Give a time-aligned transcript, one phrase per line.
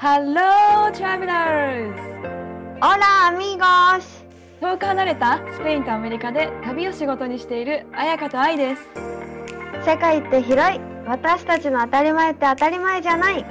[0.00, 1.92] Hello, travelers!
[2.80, 4.04] Hola amigos!
[4.60, 8.82] 遠く離れたスペインとアメリカで旅を仕事にしている彩香と愛です。
[9.84, 13.44] 世界って広い私たちの当たり前って当たり前じゃない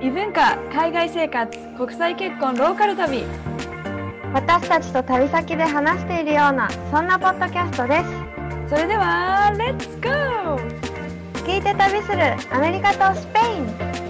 [0.00, 3.24] 異文化、海外生活、国際結婚、ローカル旅。
[4.32, 8.04] 私たちと旅先で話しているようなそんなポッドキャストで
[8.68, 10.62] すそれでは、Let's go!
[11.44, 14.01] 聞いて旅するアメリカとスペイン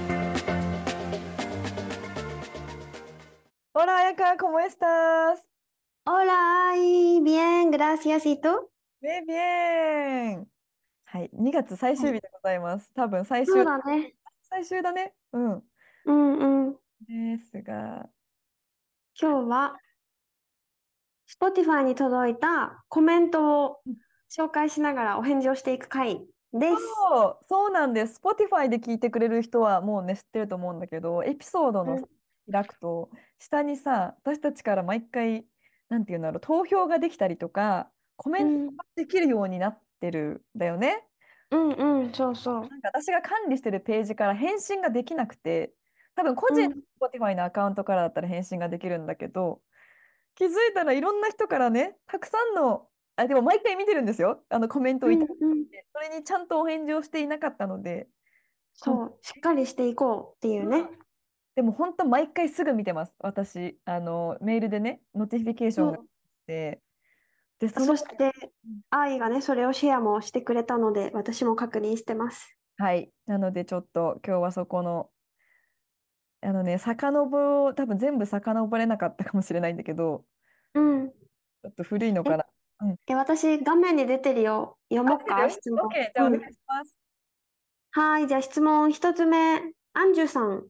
[3.75, 5.49] Hola, Ayaka, ¿cómo estás?
[6.05, 8.27] Hola, ay, bien, gracias.
[8.27, 8.71] ¿Y tú?
[9.01, 10.47] Bien, bien!
[11.07, 12.93] はい、2月最終日でございます。
[12.93, 14.15] 多分最終、そうだね。
[14.43, 15.15] 最終だね。
[15.33, 15.63] うん。
[16.05, 16.77] うんうん。
[17.09, 18.11] ですが、
[19.19, 19.79] 今日は
[21.27, 23.81] Spotify に届いたコメントを
[24.31, 26.77] 紹介しながらお返事をしていく回です。
[27.11, 28.21] そう、そうなんです。
[28.23, 32.05] Spotify で聞いてくれる人はもうね、知ってると思うんだけど、エピソードのうん
[32.51, 35.47] 開くと、下にさ、私たちから毎回、
[35.89, 41.07] なんていうんだろう、投票ができたりとか、コメントができるようになってるんだよね。
[41.51, 42.61] うんうん、そうそう。
[42.61, 45.75] なんか私が管理してるページから返信ができなくて、
[46.15, 49.61] 多分個人の Spotify のアカウントからだったら返信ができるんだけど、
[50.35, 55.63] 気づいたらいろんな人からね、たくさんの、あ、でも毎回見てるんですよ、あのコメントをいただいて、うんうん
[55.95, 58.09] それにちゃんとお返事をしていなかったので、
[58.73, 60.89] そう、しっかりしていこうっていうね。
[61.55, 63.79] でも本当毎回すぐ見てます、私。
[63.85, 66.01] あの、メールでね、 notification が来
[66.47, 66.81] て、
[67.59, 68.33] で、そして、
[68.91, 72.59] 愛がね、それをシェアもしてくれたので、私も確認してます。
[72.79, 75.11] はい、なのでちょっと今日はそこの、
[76.41, 80.25] あのね、遡、多分全部遡れなかったかもしれないんだけど、
[80.75, 81.11] うん。
[81.11, 82.47] ちょっと古いのかな。
[83.07, 84.77] え、私、画面に出てるよ。
[84.93, 85.87] 読もうか、質問。
[85.87, 86.99] OK、じゃあおうん願いします。
[87.93, 89.63] はい、じゃあ質問一つ目。
[89.93, 90.67] アンジュさん。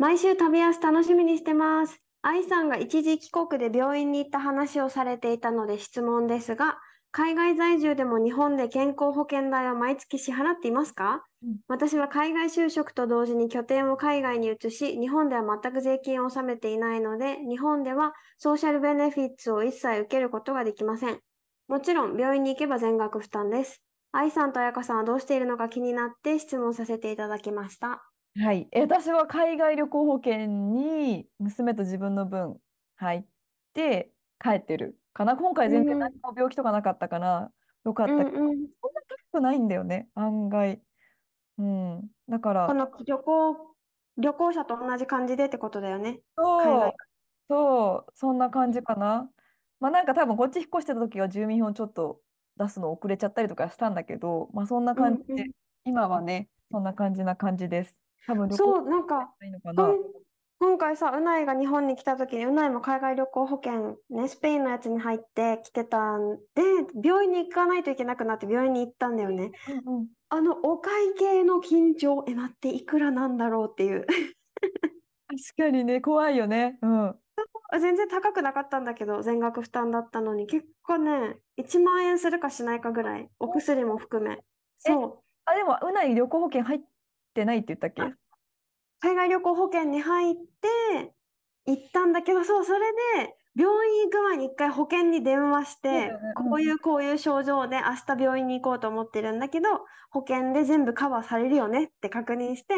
[0.00, 0.12] はい。
[0.14, 1.98] 毎週旅安楽しみにしてます。
[2.22, 6.78] 愛さんが一時帰国で病院に行った話をされていたので質問ですが、
[7.12, 11.24] 海外在住でも日本で健康保険代は毎月支払っていますか？
[11.42, 21.18] うん私は海外就職と同時に拠点を海外に移し、日本では全く税金を納めていないので、日本ではソーシャルベネフィッツを一切受けることができません。
[21.68, 23.82] もちろん病院に行けば全額負担です。
[24.12, 28.09] 愛さんと彩香さんはどうしているのか気になって質問させていただきました。
[28.36, 28.68] はい。
[28.70, 32.60] え私は海外旅行保険に娘と自分の分
[32.96, 33.24] 入っ
[33.72, 35.36] て帰ってるかな。
[35.36, 37.52] 今回全然うん何も病気とかなかったから
[37.84, 38.38] よかったけど。
[38.82, 39.02] そんな
[39.32, 40.80] 高くないんだよね、案外。
[41.58, 42.10] うん。
[42.28, 43.76] だから、この旅行、
[44.18, 46.22] 旅行者と同じ感じでってことだよね。
[46.58, 46.96] 海そう外、
[47.50, 49.30] そう、そんな感じかな。
[49.80, 52.22] まあなんか多分こっち引っ越してた時は住民票ちょっと
[52.58, 55.46] 出すの遅れちゃったりとかしたんだけど、まあそんな感じで、
[55.84, 57.99] 今はね、そんな感じな感じです。
[58.26, 59.94] 多分旅行そう、なんか、いいのかな？
[60.58, 66.62] 今回さ、うないが日本に来た時に、うないも海外旅行保険、ね、スペインのやつに入って来てたんで、
[67.02, 69.52] 病院に行かないといけなくなって病院に行ったんだよね。
[69.86, 74.06] うんうんあの、お会計の緊張、え、待って、いくらなんだろうっていう。
[74.06, 74.20] 確
[75.56, 76.78] かにね、怖いよね。
[76.82, 77.16] うん。
[77.80, 84.38] 全然高くなかったんだけど、全額負担だったのに、結構ね、1万円するかしないかぐらい、お薬も含め。
[84.78, 85.18] そう。
[85.46, 86.80] あ、でも、うない旅行保険入っ
[87.32, 88.02] てないって言ったっけ？
[88.02, 88.16] あ
[89.00, 91.14] 海外旅行保険に入って
[91.66, 92.80] 行ったんだけど、そう、それ
[93.24, 99.68] で病院行く前に一回保険に電話して、こういうこういう症状で明日病院に行こうと思ってるんだけど、
[100.10, 102.74] 保険で全部カバーされるよねって確認して、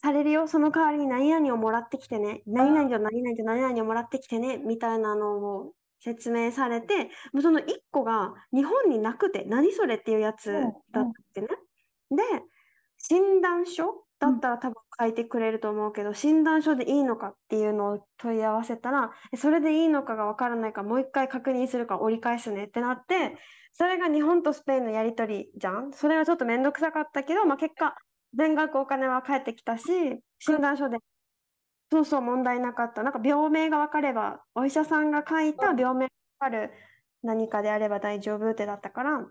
[0.00, 10.62] されるよ、その代わりに何々をもらってきてね、何々と何々と何々をもらってきてね、みたいなのを説明されて、もうその1個が日本になくて、何それっていうやつうん
[10.92, 11.48] だってね。
[12.10, 12.22] で、
[12.98, 23.38] 診断書だったら多分書いてくれると思うけど、診断書でいいのかっていうのを問い合わせたら、えそれでいいのかがわからないからもう一回確認するから折り返すねってなって、
[23.72, 25.92] それが日本とスペインのやり取りじゃん。
[25.92, 27.94] それはちょっとめんどくさかったけど、まあ、結果、
[28.36, 29.84] 全額お金は返ってきたし、
[30.40, 30.98] 診断書で、
[31.92, 33.04] そうそう問題なかった。
[33.04, 36.08] なんか病名がわかれば、お医者さんが書いた病名がわ
[36.40, 36.72] かる
[37.22, 39.24] 何かであれば大丈夫ってだったから、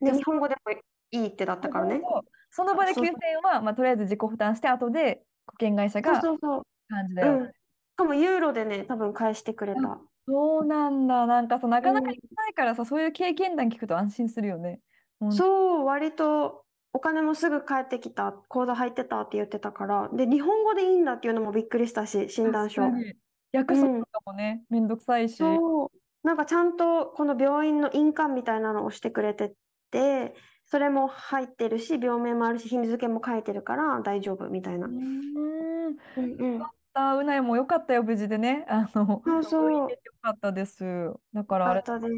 [0.00, 0.72] で、日本語でも
[1.12, 2.02] いいってだったからね。
[2.50, 6.60] その場でそう9000円は、まあ、とりあえず自己負担して、後で保険会社がそうそう。
[6.60, 7.44] う感じだよね。
[7.44, 7.46] ん。
[7.48, 7.52] し
[7.96, 10.00] かもユーロでね、多分返してくれた。
[10.26, 11.26] そうなんだ。
[11.26, 14.80] なんかさ、なかなかうん行けないからさ、そういう経験談聞くと安心するよね。
[15.20, 22.82] うんそう、割とお金もすぐ返ってきた、口座入ってたって言ってたから、で、日本語でいいんだっていうのもびっくりしたし、診断書。
[22.82, 23.14] 確かに
[23.52, 25.36] 訳すのとかもね、めんどくさいし。
[25.36, 29.54] そう、なんかちゃんとこの病院の印鑑みたいなのをしてくれて
[29.90, 30.34] て、
[30.70, 34.86] それも入ってるし、病名もあるし、日付も書いてるから大丈夫みたいな。
[34.86, 35.96] うーん。
[36.16, 36.62] うんうん。
[36.94, 38.66] あ、うないもよかったよ、無事でね。
[38.68, 39.90] あの、そうそう。
[39.90, 40.84] よかったです。
[41.32, 42.08] だからあれ、あったで。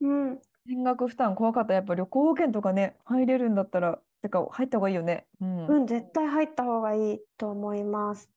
[0.00, 0.40] うん。
[0.66, 1.74] 全額負担怖かった。
[1.74, 5.26] やっぱ旅行保険とかね、入れるんだったら、てか入った方がいいよね。
[5.40, 5.66] うん。
[5.66, 8.30] うん、絶対入った方がいいと思います。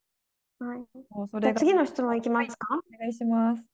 [0.59, 0.85] はい。
[0.93, 2.67] じゃあもうそれが、次の質問いきますか？
[2.95, 3.69] お願いします。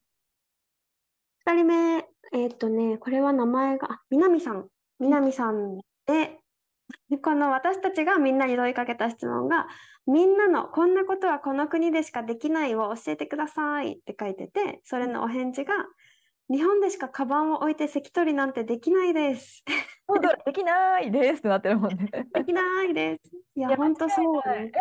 [1.45, 1.97] 二人目、
[2.33, 4.69] えーっとね、これは名前が、あ、南さん。
[5.03, 5.77] 南さん
[6.07, 6.39] で、
[7.09, 9.67] でこの私たちがみんなに問いかけた質問が、
[10.07, 15.73] みんなのこんなことはこの国でしかできないを教えてくださいって書いてて、それのお返事が、
[16.49, 19.63] 日本でしかカバンを置いて関取りなんてできないです。
[20.05, 22.09] 本当できないですってなってるもんね。
[22.33, 23.31] できないです。
[23.55, 24.41] いや、いや、間違ほんとそう。
[24.47, 24.71] え、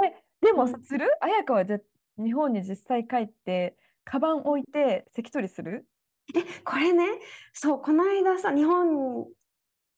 [0.41, 0.67] でも。
[0.67, 1.07] する？
[1.21, 1.81] 綾香はぜ
[2.19, 5.87] 日本に実際帰って、カバン置いて関取りする？
[6.35, 7.07] え、これね、
[7.53, 9.29] そう、この間さ、日本、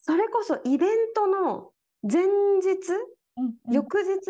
[0.07, 1.71] それこそイベントの
[2.03, 2.27] 前
[2.61, 2.93] 日？
[3.39, 3.73] うんうん。
[3.73, 4.21] 翌日？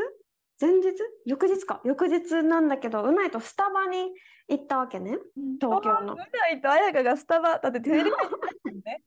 [0.60, 0.94] 前日？
[1.26, 1.80] 翌日か。
[1.84, 4.12] 翌日なんだけど、うないとスタバに
[4.48, 5.18] 行ったわけね。
[5.36, 6.16] うん東京のう。
[6.16, 8.12] ないと綾香がスタバ、だってテレビね。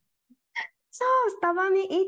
[0.92, 2.04] そう、スタバに行っ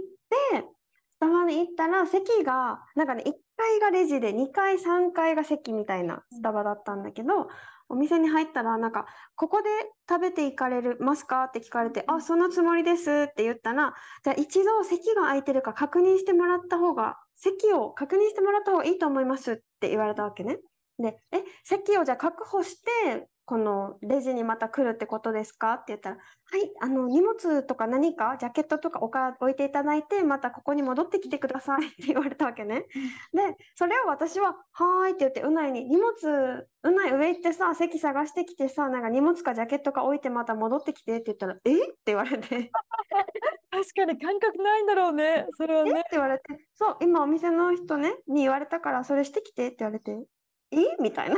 [0.61, 0.67] て、
[1.13, 7.47] スタバに行ったら席が、なんかね、1階がレジで2階、3階が席みたいなスタバだったんだけど、
[7.89, 9.69] お店に入ったら、なんか、ここで
[10.07, 11.45] 食べていかれるますか？
[11.45, 13.93] って聞かれて、あ、そのつもりですって言ったら、
[14.23, 20.59] じゃあ一度席が空いてるか確認してもらった方が、席を確認してもらった方がいいと思いますって言われたわけね。
[20.99, 25.73] で、え、席をじゃあ確保して、このレジにまた来るってことですか？
[25.73, 26.21] って言ったら、は
[26.59, 32.85] い、あの、荷物とか何か、ジャケットとか置か、置いていただいて、またここに戻ってきてください って言われたわけね。
[33.33, 41.73] で、それを私は、はーいって言って、うないに、荷物、うない上行ってさ、席探してきてさ、なんか荷物かジャケットか置いてまた戻ってきてって言ったら、え？
[41.73, 42.69] って言われて、
[43.71, 45.47] 確かに感覚ないんだろうね。
[45.57, 46.01] それはえっね。
[46.03, 46.43] て言われて、
[46.75, 50.23] そう、今お店の人ね、に言われたから、それしてきてって言われて、
[50.71, 50.77] え？
[51.01, 51.35] みたいな。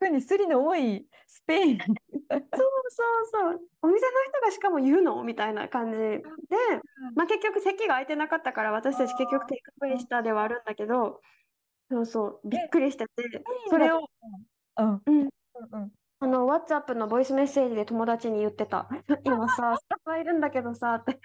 [0.00, 1.78] 特にスリの多いスペイン。
[1.78, 1.90] そう
[2.30, 3.60] そうそう。
[3.82, 5.22] お店の人がしかも言うの？
[5.22, 6.22] みたいな感じで、
[7.14, 11.20] まあ、結局席が空いてなかったから私たち結局テイクアウェイしたではあるんだけど、
[11.90, 13.10] そうそう、びっくりしてて、
[13.68, 14.08] それを、
[14.76, 14.84] うん。
[14.84, 15.28] うん、うん
[15.72, 15.92] うん。
[16.20, 18.88] あの、WhatsApp のボイスメッセージで友達に言ってた。
[19.24, 21.18] 今さ、スタッフいるんだけどさ、って。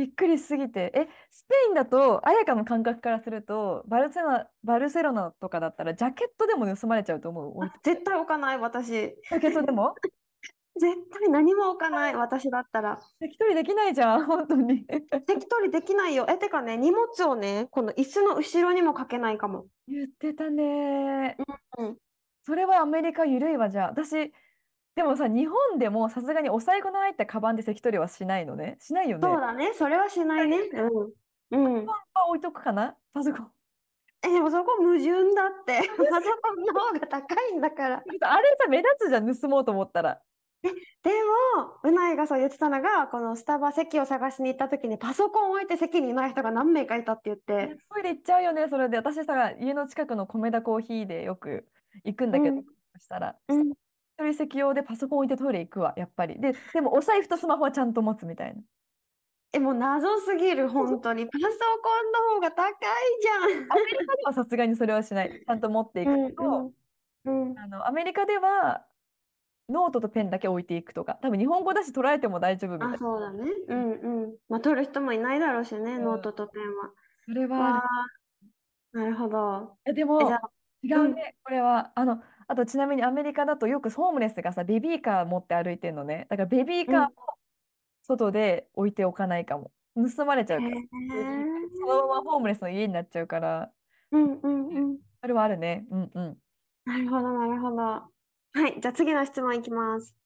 [0.00, 0.90] びっくりすぎて。
[0.94, 7.70] え、スペインだと、綾香の感覚からすると、バルセロナ、バルセロナとかだったら、ジャケットでも盗まれちゃうと思う。
[7.82, 8.88] 絶対置かない、私。
[8.88, 9.94] ジャケットでも？
[10.80, 12.98] 絶対何も置かない、私だったら。
[13.20, 14.86] 関取りできないじゃん、 本当に。
[15.28, 16.24] 席取りできないよ。
[16.30, 19.66] え、てかね、荷物をね、この椅子の後ろにもかけないかも。
[19.86, 21.36] 言ってたね。
[21.76, 21.98] うん。
[22.42, 23.90] それはアメリカ緩いわ、じゃあ。
[23.90, 24.32] 私、
[24.96, 28.76] でもさ、日本でもさすがにお財布の入ったカバンで関取りはしないのね。
[28.80, 29.28] しないよね。
[29.28, 30.58] そうだね、それはしないね。
[31.50, 31.78] うん。
[31.78, 31.90] うん。
[31.90, 31.94] あ
[32.28, 32.96] 置いとくかな？
[33.12, 33.50] パソコン。
[34.22, 35.88] え、でもそこ矛盾だって。
[35.96, 38.02] パソコンの方が高いんだから。
[38.22, 40.20] あれさ、目立つじゃん、盗もうと思ったら。
[40.62, 40.68] で
[41.56, 47.78] も、うないがそう言ってたのが、このスタバ席を探しに行った時にパソコン置いて席にいない人が何名かいたって言って。
[47.90, 48.98] トイレ行っちゃうよね、それで。
[48.98, 51.66] 私さ、家の近くの米田コーヒーでよく
[52.04, 53.72] 行くんだけど、うんそしたら、うん。
[54.20, 56.40] 一人席用でパソコン置いてトイレ行くわ、やっぱり。
[56.40, 58.62] で、でもお財布とスマホはちゃんと持つみたいな。
[59.52, 61.26] え、もう謎すぎる、本当に。
[61.26, 63.72] パソコンの方が高いじゃん。
[63.72, 65.30] アメリカではさすがにそれはしない。
[65.30, 66.72] ちゃんと持っていくと、
[67.24, 67.50] うん。
[67.50, 67.58] うん。
[67.58, 68.86] あの、アメリカでは
[69.68, 72.98] ノートとペンだけ置いていくとか、多分日本語だし取られても大丈夫みたいあ、な。
[72.98, 73.44] そうだね。
[73.68, 73.92] うん
[74.24, 74.38] うん。
[74.48, 76.94] まあ、取る人もいないだろうしね、うんノートとペンは。
[77.26, 77.82] それは
[78.92, 79.78] なるほど。
[79.84, 80.30] え、でえ、も
[80.82, 81.92] 違うね、これは。
[81.98, 86.26] あの、あとちなみにアメリカだとよくホームレスがさ、ベビーカー持って歩いてんのね。
[86.28, 87.10] だからベビーカーも
[88.02, 89.70] 外で置いておかないかも。
[89.94, 90.74] 盗まれちゃうから。
[90.74, 93.70] そのままホームレスの家になっちゃうから、
[94.10, 94.98] うんうんうん。
[95.20, 95.86] それはあるね。
[95.92, 96.36] うんうん。
[96.86, 97.76] なるほど、なるほど。
[97.76, 98.10] は
[98.66, 100.16] い、じゃあ次の質問いきます。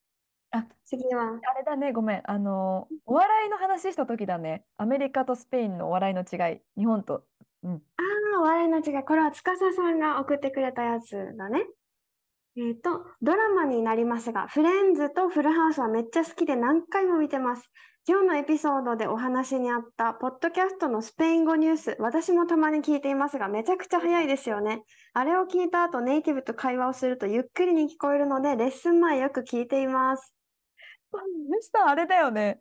[0.49, 2.21] あ、次は、あれだね、ごめん。
[2.25, 4.65] あの、お笑いの話した時だね。
[4.77, 6.61] アメリカとスペインのお笑いの違い。
[6.75, 7.23] 日本と。
[7.61, 7.73] うん。
[7.73, 7.77] あ
[8.37, 9.03] あ、お笑いの違い。
[9.03, 9.43] これは司
[9.75, 11.67] さんが送ってくれたやつだね。
[12.57, 17.69] えっと、ドラマになりますが、フレンズとフルハウスはめっちゃ好きで何回も見てます。
[18.07, 24.83] 今日のエピソードでお話にあった、ポッドキャストのスペイン語ニュース、私もたまに聞いていますが、めちゃくちゃ早いですよね。
[25.13, 30.33] あれを聞いた後、ネイティブと会話をするとゆっくりに聞こえるので、レッスン前よく聞いています。
[31.11, 31.17] そ
[31.61, 32.59] したらあれだよね。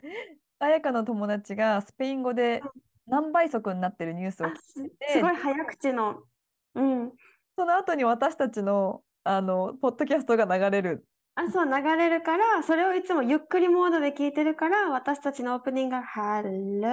[0.58, 2.62] 彩香の友達がスペイン語で
[3.06, 6.22] 何倍速になってるニュースを聞いてすごい早口の。
[6.74, 7.12] うん。
[7.56, 16.88] その後に私たちの、あのポッドキャストが流れるあ、そう、流れるから、それをいつもゆっくりモードで聞いてるから、私たちのオープニングが Hello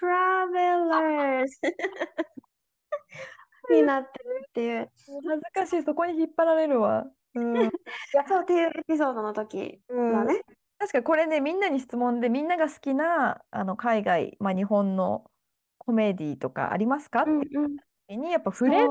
[0.00, 1.46] Travelers
[3.70, 4.90] になってるっていう。
[5.28, 7.04] 恥ずかしい、そこに引っ張られるわ。
[7.34, 7.64] うん。
[7.64, 7.68] い
[8.14, 10.40] や、そうっていうエピソードの時うん、だね。
[10.78, 15.30] 確かこれね、みんなに質問で、みんなが好きなあの海外、まあ、日本の
[15.78, 17.22] コメディとかありますか？
[17.22, 17.76] ってうんうん。
[18.08, 18.90] 時に、やっぱフレンズ、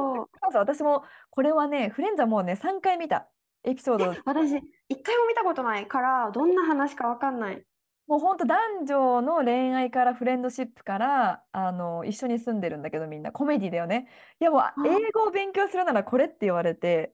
[0.52, 0.62] そう。
[0.62, 3.28] 私もこれはね、フレンズはもうね、3回見た
[3.64, 4.52] エピソード、私、
[4.90, 7.64] 一回も見たことないから、どんな話かわかんない。
[8.06, 14.10] もう本当男女の恋愛からフレンドシップからあの一緒に住んでるんだけど、みんなコメディだよね。
[14.42, 17.14] いやもう英語を勉強するならこれって言われて、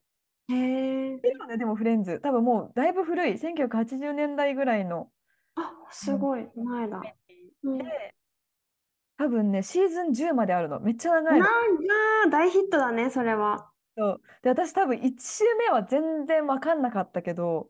[0.50, 1.20] へえ。
[1.48, 5.12] ね、でもフレンズ、多分もうだいぶ古い、1980年代ぐらいの
[5.56, 7.02] あ、すごい、前だ。
[7.64, 7.78] うん。
[7.78, 8.16] で、
[9.20, 10.80] 多分ね、シーズン10まであるの。
[10.80, 11.46] めっちゃ長いの。
[11.46, 13.74] なんだ、大ヒットだね、それは。
[13.98, 17.70] そうで、私多分1週目は全然分かんなかったけど、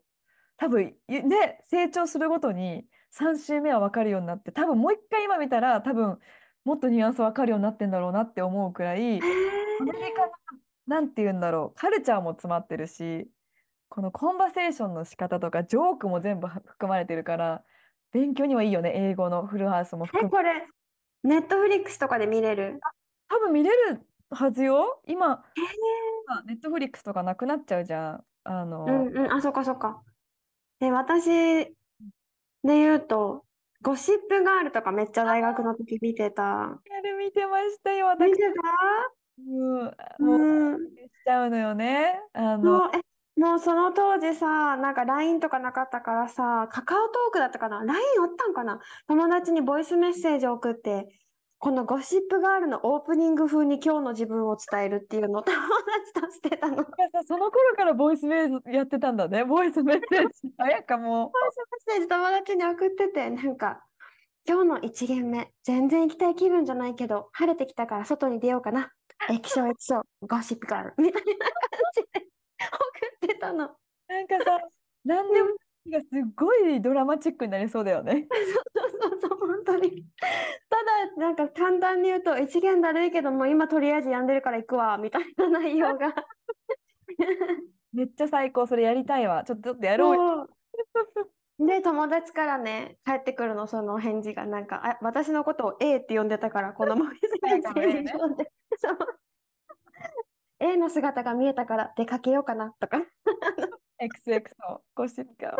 [0.56, 6.20] 多分いね、成長するごとに3週目は分かるようになって、多分もう一回今見たら、多分
[6.64, 9.20] もっとニュアンス分かるようになってんだろうなって思うくらい、へ
[9.78, 10.32] アメリカの、
[10.86, 13.28] なんて言うんだろう、カルチャーも詰まってるし、
[13.88, 17.64] このコンバセーションの仕方とか、ジョークも全部は含まれてるから、
[18.12, 20.66] 勉強にはいいよね、英語のフルハウスも含え、めこれ、
[21.22, 22.84] ネットフリックスとかで見れる？
[23.28, 25.02] 多分見れるはずよ。
[25.06, 25.66] 今、へえ。
[26.46, 28.26] ネットフリックスとかなくなっちゃうじゃん。
[28.44, 30.04] あうの、んうん、あ、そっかそっか。
[30.80, 31.74] で、私で
[32.64, 33.46] 言うと、
[33.82, 36.82] ゴシップガールとかめっちゃ大学の時見てた。
[36.90, 38.30] あれ見てましたよ、私。
[38.30, 38.42] 見て
[39.38, 40.96] うん、たもう、うん。
[40.96, 42.20] しちゃうのよね。
[42.32, 43.00] あの、え、
[43.40, 48.80] もうその当時さ、なんか LINE とかなかったからさ、カカオトークだったかな ?LINE あったんかな？
[49.08, 51.08] 友達にボイスメッセージを送って、
[51.58, 56.84] このゴシップガールのオープニング風に今日の自分を伝えるっていうのを 友達としてたの。
[57.26, 59.42] その頃からボイスメールやってたんだね。
[59.42, 60.52] ボイスメッセージ。
[60.58, 61.32] 早かも
[61.86, 63.82] スメッセージ友達に送ってて、なんか、
[64.46, 68.92] 今日の一限目、全然行きたい気分じゃないけど、晴れてきたから外に出ようかな。
[69.30, 71.34] 液晶液晶、ゴシップガール、みたいな感
[71.94, 72.29] じで送
[72.64, 73.66] ってたの。
[73.66, 73.76] う。
[74.08, 74.58] なんかさ、
[75.04, 75.50] なんでも
[75.88, 78.26] がすごいドラマチックになりそうだよね。
[78.74, 80.04] そうそうそう、本当に。
[80.68, 86.14] ただ、なんか簡単に言うと、一元だるいけども、今とりあえず病んでるから行くわ、みたいな内容が。
[87.92, 88.66] めっちゃ最高。
[88.66, 89.42] それやりたいわ。
[89.44, 91.66] ちょっと、ちょっとやろう。
[91.66, 98.96] で、友達からね、返ってくるの、その返事が、なんか、あ、私のことを A って呼んでたから、このボイスメッセージ読んで、そう。
[100.60, 102.98] A の姿が見えたから出かけようかな、とか。
[103.98, 105.56] XXO、ゴシップが。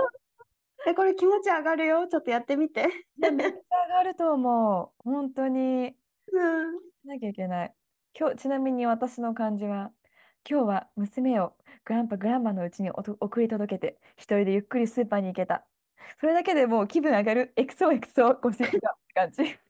[0.87, 2.87] え、これ気持ち上がるよ、ちょっとやってみて。
[3.19, 5.03] めっちゃ上がると思う。
[5.03, 5.95] 本当に。
[6.33, 6.79] うん。
[6.79, 7.75] しなきゃいけない。
[8.19, 9.91] 今日、ちなみに私の感じは、
[10.49, 11.55] 今日は娘を
[11.85, 15.67] グランパ、グランマのうちにおと送り届けて、一人でゆっくりスーパーに行けた。
[16.19, 17.53] それだけでもう気分上がる。
[17.57, 19.45] XOXO ゴシップがって感じ。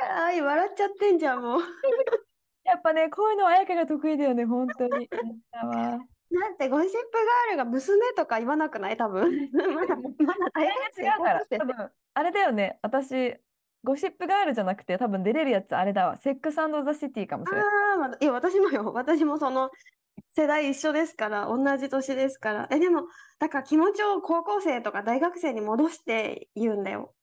[0.00, 1.60] だから、あい笑っちゃってんじゃん、もう。
[2.66, 5.08] やっぱね、こういうのは彩香が得意だよね、本当に。
[5.10, 5.74] やったわ。
[6.28, 8.96] だってゴシップガールが娘とか言わなくない？
[8.96, 9.48] 多分。
[9.52, 10.02] まだ、ま
[10.34, 13.36] だ大違うから、多分あれだよね、私、
[13.84, 16.16] ゴシップガールじゃなくて、多分出れるやつあれだわ。
[16.16, 17.66] セックスザ・シティかもしれない。
[17.66, 18.92] あいや、私もよ。
[18.92, 19.70] 私もその
[20.30, 22.68] 世代一緒ですから、同じ年ですから。
[22.70, 23.06] え、でも、
[23.38, 27.14] だから気持ちを高校生とか大学生に戻して言うんだよ。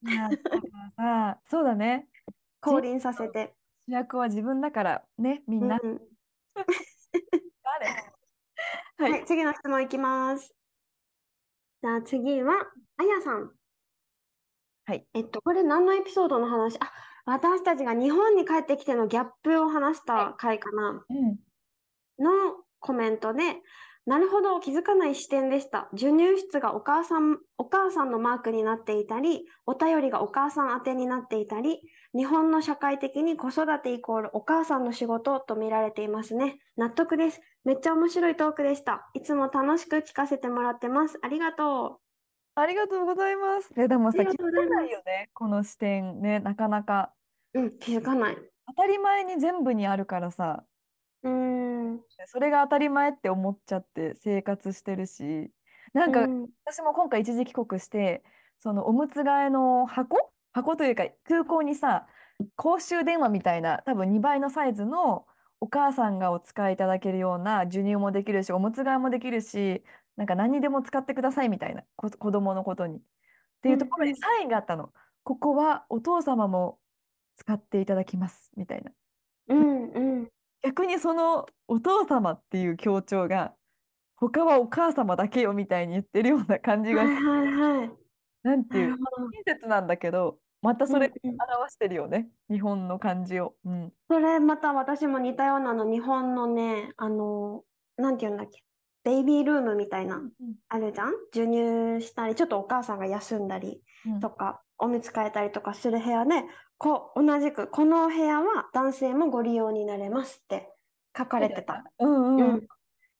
[1.46, 2.08] そうだね。
[2.62, 3.54] 降臨させて。
[3.88, 5.80] 主役は自分だから、ね、みんな。
[5.84, 6.02] うん
[7.64, 7.88] 誰？
[8.98, 10.56] は はいい、次の質問いきます。
[11.82, 12.54] じゃあ次は、
[12.98, 13.52] あやさん。
[14.86, 15.08] はい。
[15.14, 16.78] えっと、これ何のエピソードの話？
[16.80, 16.92] あ、
[17.26, 21.06] 私たちが日本に帰ってきてのギャップを話した回かな。
[21.10, 21.40] うん。
[22.20, 23.62] のコメントで、
[24.06, 25.88] なるほど、気づかない視点でした。
[25.92, 31.82] 授乳室がお母さん、お母さんのマークになっていたり、お便りがお母さん宛てになっていたり、
[32.16, 36.60] 日本の社会的に子育てイコールお母さんの仕事と見られていますね。
[36.78, 37.42] 納得です。
[37.66, 39.10] めっちゃ面白いトークでした。
[39.16, 41.18] いつも楽しく聞かせてもらってます。
[41.24, 42.02] ありがと
[42.56, 43.74] ありがとうございます。
[43.76, 47.14] え、でもさ、気づかないよね、この視点ね、なかなか。
[47.56, 47.62] う。
[47.62, 48.36] うん、気づかない。
[48.36, 52.02] う当たり前に全部にあるからさ、ーん。
[52.28, 55.50] それが当たり前って思っちゃって生活してるし、
[55.94, 58.24] なんかうん私も今回一時帰国して、
[58.60, 62.08] そのおむつ替えの箱箱というか空港にさ、
[62.56, 65.26] 公衆電話みたいな多分2倍のサイズの
[65.60, 69.84] お母さんがお使いいただけるような授乳もできるし、おむつ替えもできるし、
[70.18, 72.98] なんか何にでも使ってくださいみたいな、こ子供のことに。
[72.98, 73.02] っ
[73.62, 74.92] ていうところにサインがあったの。
[75.24, 76.80] ここはお父様も
[77.36, 78.92] 使っていただきますみたいな。
[79.48, 80.30] うん、うん。
[80.62, 83.54] 逆にそのお父様っていう強調が
[84.16, 88.03] 他はお母様だけよみたいに言ってるような感じがはいはいはい。
[88.44, 88.96] なんていう。
[89.46, 93.56] 親切なんだけどまたそれうんうん表してるよね日本の感じを。
[93.66, 97.64] うん、それまた私も似たようなの、日本のね、あの、
[97.98, 98.64] なんて言うんだっけ、
[99.04, 100.22] ベイビールームみたいな、
[100.70, 101.14] あるじゃん？
[101.34, 106.44] 授乳したり、ちょっとお母さんが休んだりうんとか、おむつ替えたりとかする部屋で、
[106.78, 110.70] こう、同じく、このお部屋は男性もご利用になれますって
[111.18, 111.84] 書かれてた。
[112.00, 112.68] うんうん、うん。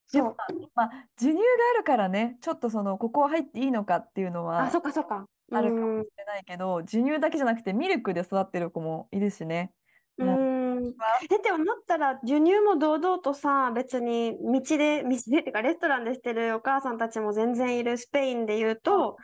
[0.08, 0.36] そう。
[0.76, 1.44] まあ授乳が
[1.76, 5.26] あるからねちょっとそのここは入っていいのかっていうのあ、はそっかそっか。
[5.52, 9.74] あるかもうんしれないけど、授乳だけじゃなくてミルクで育ってる子もいるしね。
[10.18, 10.96] うん。
[11.30, 19.18] え、でも思ったら、授乳も堂々とさ、別に道で、道でっていうか、レストランでしてるお母さんたちも全然いるスペインで言うと、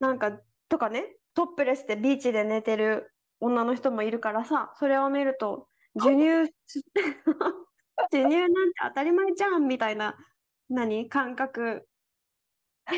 [0.00, 6.52] なんか、とかね、トップレスでビーチで寝てる女の人もいるからさ、それを見ると、授乳、
[8.10, 10.16] 授乳なんて当たり前じゃんみたいな、
[10.68, 11.08] 何？
[11.08, 11.86] 感覚。
[12.90, 12.94] ち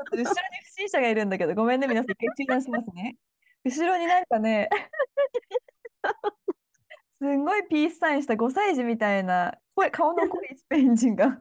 [0.00, 0.28] ょっと後ろに
[0.64, 3.16] 不審者がいるんだけど、ごめんね、皆さん、一回中断しますね。
[3.64, 4.68] 後ろになんかね、
[7.18, 11.38] すんごいピースサインした5歳児みたいな、声顔の濃いスペイン人が。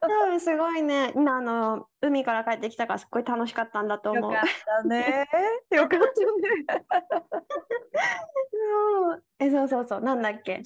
[0.00, 4.46] 多分すごいね、今あの、海から帰ってきたからすっごい楽しかったんだと思うよか。
[4.46, 5.28] ったね。
[5.70, 6.12] よかったね。
[8.52, 10.62] そうえ、そうそうそう、なんだっけ？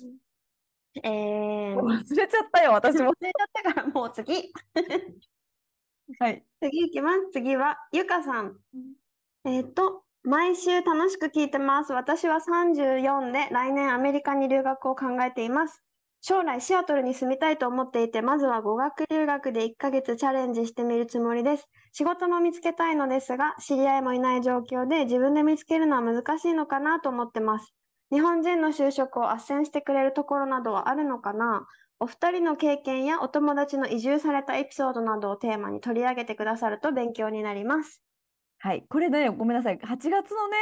[1.02, 3.10] えー、忘れちゃったよ、私も。
[3.10, 4.52] 忘れちゃったからもう次。
[6.18, 6.44] はい。
[6.62, 7.30] 次いきます。
[7.32, 8.56] 次は、ゆかさん。
[9.44, 11.92] えっと、毎週楽しく聞いてます。
[11.92, 15.82] 私は34で来年アメリカに留学を考えています。
[16.22, 21.68] 将来シアトルに住みたいと思っていて、まずは語学留学で1ヶ月チャレンジしてみるつもりです。
[21.92, 27.74] 仕事も見つけたいのですが、知り合いもいない状況で自分で見つけるのは難しいのかなと思ってます。
[28.10, 31.66] 日本人の就職を斡旋してくれるところなどはあるのかな？
[32.00, 38.02] お二人の経験やお友達の移住されたエピソードなどをテーマに取り上げてくださると勉強になります。
[38.58, 40.56] はい、これね、ごめんなさい、8月のね、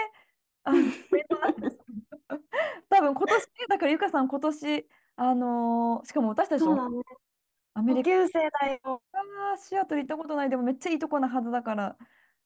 [0.65, 0.93] あのイベン
[1.29, 1.79] トなんです。
[2.91, 7.01] 多分今年、だからゆかさん、今年、あのーしかも私たちそうだね。
[7.75, 9.03] アメリカ同級生だよ。
[9.13, 11.97] あーシアトル行ったことない、でもめっちゃいいとこなはずだから、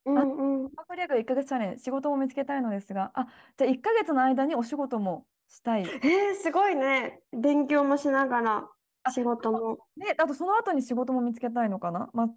[0.06, 0.70] うんうん。
[0.70, 5.82] 語学留学1ヶ月チャレンジ、仕事も見つけたいのですが、あ、じゃあ1ヶ月の間にお仕事もしたい。
[5.84, 7.22] えー、すごいね。
[7.32, 8.70] 勉強もしながら
[9.02, 9.78] あ仕事も。
[9.96, 12.10] で、あとその後に仕事も見つけたいのかな？
[12.12, 12.28] まあ、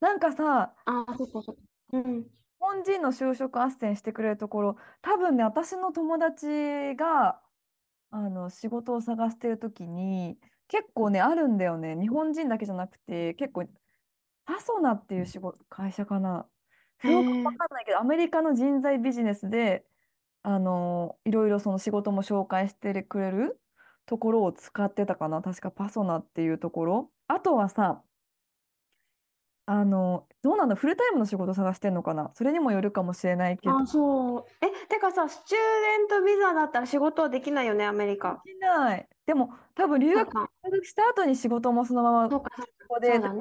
[0.00, 1.62] なんかさ、あ、そっかそっか。
[1.92, 2.22] うん。
[2.22, 7.42] 日本人の就職斡旋してくれるところ、多分ね、私の友達が
[8.10, 11.96] あの仕事を探してるときに、結構ね、あるんだよね。
[11.96, 13.66] 日本人だけじゃなくて、結構、
[14.44, 16.48] パソナっていう仕事、会社かな。
[17.00, 19.84] すごくわかんないけど、アメリカの人材ビジネスで、
[20.42, 23.60] あのいろいろその仕事も紹介してくれる
[24.06, 25.42] ところを使ってたかな。
[25.42, 27.10] 確かパソナっていうところ。
[27.28, 28.02] あとはさ、
[29.66, 32.32] あの、どうなのフルタイムの仕事探してんのかな？
[32.34, 33.78] それにもよるかもしれないけど。
[33.78, 34.44] あ、そう。
[34.60, 35.60] え、てかさ、スチュー
[35.98, 38.42] デントビザだったら仕事はできないよね、アメリカ。
[38.44, 39.08] できない。
[39.26, 42.70] でも、多分留学そうか留学した後に仕事もそのままこそうか、そうか。
[42.88, 43.40] こでそうだね。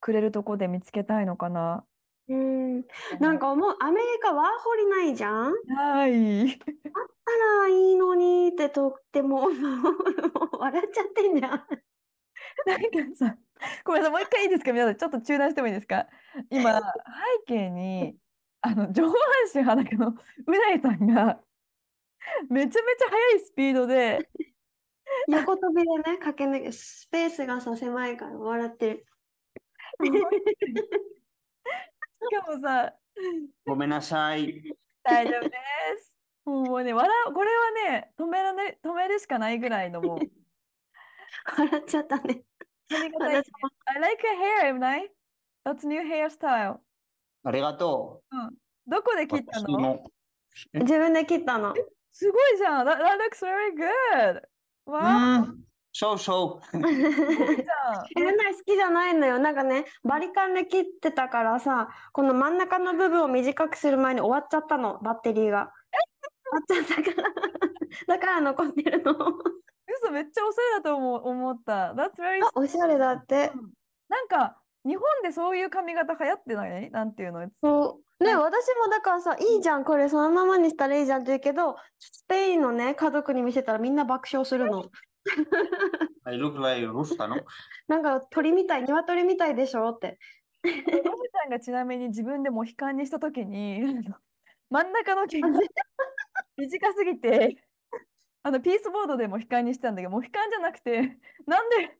[0.00, 1.84] くれるとこで見つけたいのかな。
[2.28, 2.84] うん。
[3.20, 5.52] なんか思う、アメリカワーホリないじゃん？
[5.76, 6.50] はい。
[6.50, 6.56] あ
[7.62, 9.48] ら、いいのにってとっても。
[10.58, 11.50] 笑っちゃってんじゃん。
[12.66, 13.36] なんかさ、
[13.84, 16.08] ごめんなさい、もう一回いいですか、皆さん、ちょっと中断してもいいですか？
[16.50, 16.82] 今、背
[17.46, 18.16] 景に、
[18.62, 19.14] あの上半
[19.54, 21.40] 身裸のうないさんが、
[22.50, 24.28] めちゃめちゃ速いスピードで、
[25.28, 29.06] 横跳びでね、駆け抜け、スペースがさ、狭いから笑ってる。
[32.22, 32.94] しかもさ、
[33.66, 34.62] ごめんなさい。
[35.02, 35.56] 大丈夫で
[35.98, 36.16] す。
[36.44, 40.18] もうね、笑う、これはね、止められ、止めるしかないぐらいのもう、
[41.58, 42.42] 笑っちゃったね。
[42.90, 45.10] I like your hair, エムナイ
[45.64, 46.78] That's new hairstyle.
[47.44, 48.22] ありがと
[48.86, 49.26] どこでう。
[49.26, 50.04] 切ったの？
[50.74, 51.74] 自分で切ったの。
[52.12, 52.86] すごいじゃん。
[52.86, 54.42] That, that looks very good.
[54.86, 55.65] わうん。
[55.98, 56.88] そうそー、う。
[56.90, 58.06] いいじゃん。
[58.18, 59.38] え、なんな好きじゃないのよ。
[59.38, 65.72] なんかね、バリカンで切ってたからさ、この真ん中の部分を短くする前に終わっちゃったの、 バッテリーが。
[66.68, 67.30] 終わっちゃったから。
[68.08, 69.12] だから残ってるの。
[69.14, 71.94] 嘘、めっちゃおしゃれだと思う思った。
[71.94, 73.52] That's very あ、おしゃれだって。
[73.54, 73.70] うん
[74.08, 76.90] なんか、日本でそういう髪型流行ってない？
[76.92, 77.48] なんていうの？
[77.60, 78.24] そう。
[78.24, 84.84] ね、はい私もだからさ、いいじゃん、これそのままにしたらいいじゃんって言うけど、スペインのね、家族に見せたらみんな爆笑するの。
[86.24, 87.36] I look like Rusta, ¿no?
[87.88, 90.18] なんか鳥みたい、鶏みたいでしょって。
[90.64, 93.80] ロブちゃんがちなみに自分でモヒカンにしたときに、
[94.70, 95.48] 真ん中の毛が
[96.56, 97.62] 短すぎて、
[98.42, 101.96] あのピースボードでモヒカンにしたんだけど、モヒカンじゃなくて、なんで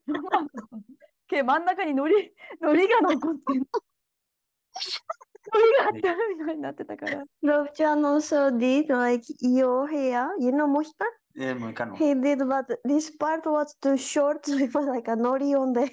[1.28, 3.60] け真ん中に海苔、海苔が残ってる。
[3.60, 5.15] 海苔
[5.49, 7.23] があったみたいになってたから。
[7.43, 11.06] Robchan also did like your hair, you know Mohika?
[11.38, 11.95] Eh, mohicano.
[11.95, 15.73] He did, but this part was too short, so it was like a nori on
[15.73, 15.89] the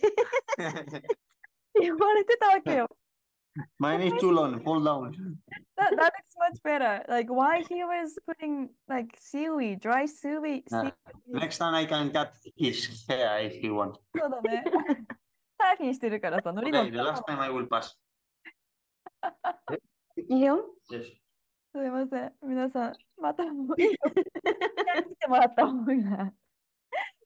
[1.81, 2.89] 言われてたわけよ。
[3.79, 4.61] Mine is too long.
[4.61, 5.13] Pull down.
[5.77, 7.05] That, that is much better.
[7.09, 10.65] Like why he was putting like seaweed, dry seaweed.
[10.71, 10.83] Nah.
[10.83, 10.95] seaweed.
[11.27, 13.99] Next time I can cut his hair if he wants.
[14.17, 14.65] そうだね。
[15.61, 17.97] サーフィンしてるからさ、海苔 Okay, の the last time I will pass.
[20.30, 20.64] いいよ。
[20.88, 22.34] すいません。
[22.44, 23.94] 皆さん、またもういいよ。
[25.08, 26.32] 見てもらった方が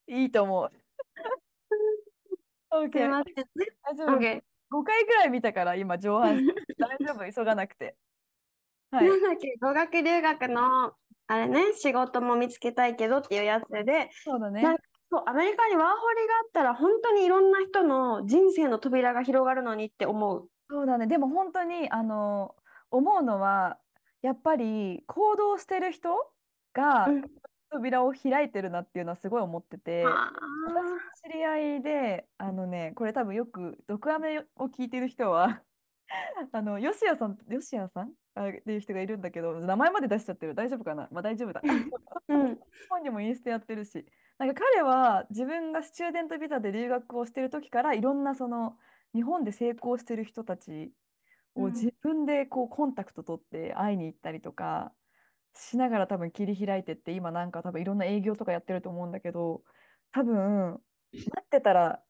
[0.07, 0.71] いいと思う。
[2.91, 3.09] すい OK。
[3.09, 3.45] ませんね。
[3.83, 4.41] 大丈夫？OK。
[4.69, 6.53] 5回ぐらい見たから、今、上半身。
[6.77, 7.95] 大丈夫、 急がなくて。
[8.91, 9.07] はい。
[9.07, 10.93] なんだっけ、語学留学の、
[11.27, 14.63] あれね、仕事も見つけたいけどっていうやつで、そうだね。
[15.09, 20.49] そう、アメリカにワーホリがあったら、本当にいろんな人の人生の扉が広がるのにって思う。
[20.69, 21.07] そうだね。
[21.07, 22.55] でも本当に、あの、
[22.91, 23.79] 思うのは、
[24.21, 26.09] やっぱり行動してる人
[26.73, 27.23] がうん
[27.69, 30.31] 扉を開いてるなっていうのはすごい思ってて、あ
[30.67, 35.61] 私の知り合いで、あのね、これ多分よく、毒アメを聞いてる人は、
[36.53, 38.13] あの、ヨシヤさん、ヨシヤさん？
[38.35, 40.55] あっていう人がいるんだけど、名前まで出しちゃってる。
[40.55, 41.09] 大丈夫かな？
[41.11, 41.61] まあ大丈夫だ。
[41.61, 41.87] ー
[42.29, 42.59] うん。
[42.89, 44.05] 本にもインスタやってるし、
[44.37, 48.77] なんか彼は自分がスチューデントビザで留学をしてる時からいろんなその
[49.17, 50.93] 日本で成功してる人たち
[51.55, 51.63] うん。
[51.65, 54.93] を自分でこうコンタクト取って会いに行ったりとか
[55.55, 59.63] しながら多分切り開いてって今なんか多分いろんな営業とかやってると思うんだけど
[60.11, 60.79] 多分
[61.13, 62.03] 待ってたら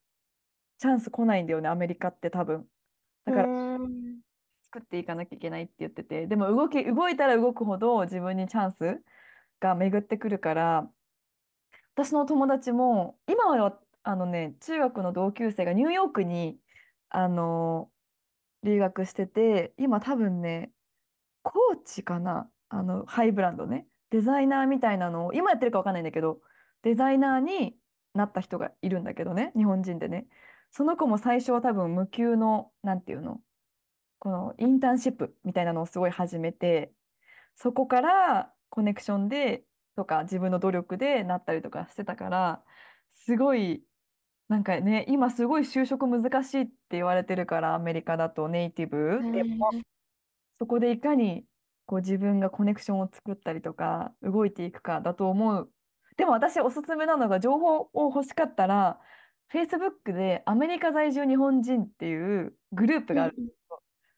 [0.78, 2.66] チャンス来ないんだよねアメリカって多分。
[3.24, 4.20] だからうん。
[4.64, 9.02] 作っていかなきゃいけないって言っててでも動き動いたら動くほど自分にチャンス
[9.60, 10.90] が巡ってくるから
[11.94, 16.58] 私の友達も今はあのね中学の同級生がニューヨークに
[17.10, 17.88] あの
[18.64, 20.70] 留学してて今多分ね
[21.42, 22.48] コーチかな？
[22.68, 23.86] あのハイブランドね。
[24.10, 26.40] デザイナーみたいなのを今やってるか分かんないんだけど
[26.82, 27.74] デザイナーに
[28.14, 30.26] なった人がいるんだけどね日本人でね。
[30.70, 33.40] その子も最初は多分無給のなんていうの？
[34.18, 36.92] このインターンシップみたいなのをすごい始めて
[37.54, 39.62] そこからコネクションで
[39.96, 42.60] とか自分の努力でなったりとかしてたから
[43.24, 43.82] すごい
[44.48, 49.70] なんかね今すごい就職難しいって言われてるからアメリカだとネイティブでも
[50.58, 51.44] そこでいかに
[51.86, 55.70] こう自分がコネクションを作ったりとか動いていくかだと思う。
[56.16, 59.00] でも私おすすめなのが情報を欲しかったら
[59.52, 63.36] Facebook でアメリカ在住日本人っていうグループがある。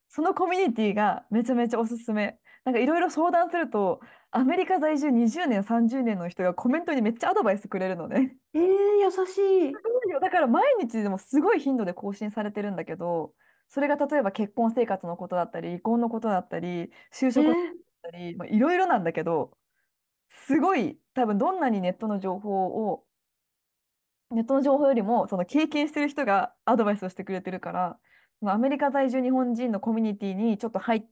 [0.08, 2.39] そのコミュニティがめちゃめちゃおすすめ。
[2.64, 8.36] なんかいろいろ相談すると、アメリカ在住20年、30年の人がコメントにめっちゃアドバイスくれるのね。
[8.54, 8.62] えー、
[9.02, 9.72] 優しい。
[10.20, 13.34] だから毎日でもすごい頻度で更新されてるんだけど、
[13.68, 17.54] それが例えば結婚生活のことだったり、離婚のことだったり、就え職だっ
[18.02, 19.56] たり、まあいろいろなんだけど、
[20.28, 23.04] すごい多分どんなにネットの情報を、
[24.30, 27.98] ネットの情報よりもその経験してる人がアドバイスをしてくれてるから、
[28.44, 31.08] アメリカ在住日本人のコミュニティにちょっと入って、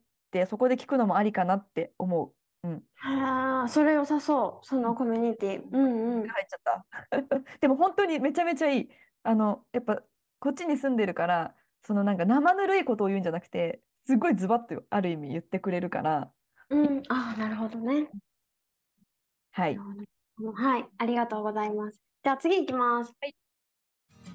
[0.46, 2.68] そこで聞くのもありかなって思う。
[2.68, 2.82] うん。
[3.00, 4.66] ああ、それ良さそう。
[4.66, 5.62] そのコミュニティ。
[5.70, 6.28] うんうん。
[6.28, 6.86] 入っちゃった。
[7.60, 8.88] でも本当にめちゃめちゃいい。
[9.22, 10.02] あの、やっぱ
[10.40, 16.32] こっちに住んでるから、そのなんか生ぬるいことを言うんじゃなくて、すごいズバッとある意味言ってくれるから、
[16.70, 17.02] うん。
[17.08, 18.10] ああ、なるほどね。
[19.52, 19.76] はい。
[19.76, 22.00] はい、ありがとうございます。
[22.22, 23.12] じゃあ次行きます。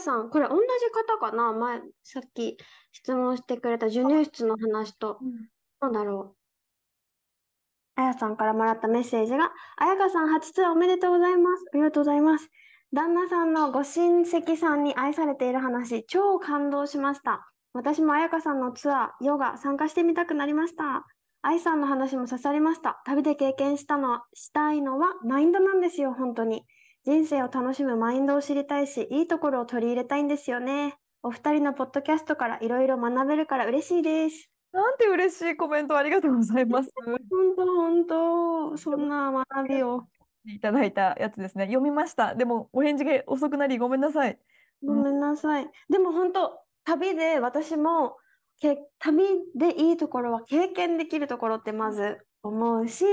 [0.00, 1.52] さん、これ同じ方かな？
[1.52, 2.56] 前、さっき
[2.92, 5.18] 質問してくれた授乳室の話と、
[5.80, 6.34] なんだろ
[7.96, 8.00] う？
[8.00, 11.64] あやさんからもらったメッセージが、あやかさん初ツアーおめでとうございます。
[11.72, 12.48] ありがとうございます。
[12.92, 17.46] 旦那さんのご親戚さんに愛されている話、超感動しました。
[17.72, 21.06] 私もあやかさんのツアー、ヨガ参加してみたくなりました。
[21.42, 23.00] 愛さんの話も刺さりました。
[23.04, 26.64] 旅で経験したの、したいのはマインドなんですよ、本当に。
[27.10, 30.94] 人生を楽しむマインドを知りたいし、いいところを取り入れたいんですよね。
[31.24, 34.48] お二人のポッドキャストからいろいろ学べるから嬉しいです。
[34.72, 36.90] なんて嬉しいコメントありがとうございます。
[37.04, 37.16] 本
[37.56, 40.04] 当、本当、そんな学びを。
[40.46, 41.64] いただいたやつですね。
[41.64, 42.36] 読みました。
[42.36, 44.38] でもお返事が遅くなりごめんなさい。
[44.86, 45.68] ごめんなさい。
[45.90, 48.18] でも本当、旅で私も
[48.60, 49.24] け旅
[49.56, 53.04] でいいところは経験できるところってまず思うし、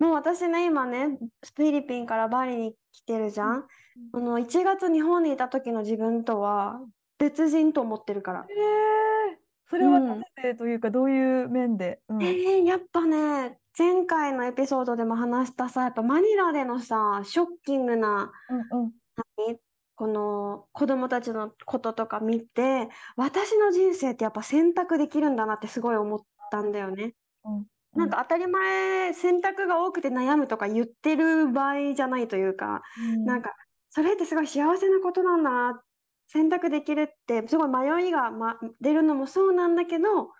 [0.00, 1.18] もう私ね今ね
[1.56, 3.66] フィリピンからバリに来てるじゃん。
[4.12, 6.80] あの1月日本にいた時の自分とは
[7.18, 8.46] 別人と思ってるから。
[8.48, 9.36] えー、
[9.68, 18.92] それはなぜでというか、どういう面で、うん、えー、やっぱね前回のエピソードでも話したさやっぱマニラでのさショッキングなうんうん。
[19.36, 19.58] 何？
[19.96, 27.12] この子供たちのこととか見て私の人生ってやっぱ選択できるんだなってすごい思ったんだよね。
[27.44, 33.24] うんなんか当たり前選択が多くて悩むとか言ってる場合じゃないというか、うん。
[33.24, 33.54] なんか
[33.90, 35.82] それってすごい幸せなことなんだな
[36.28, 40.30] 選択できるってすごい迷いが、ま、出るのもそうなんだけど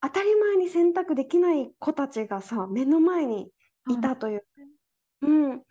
[0.00, 3.50] 当たり前に選択できない子たちがさ目の前に
[3.90, 4.44] いたという、
[5.22, 5.62] うん、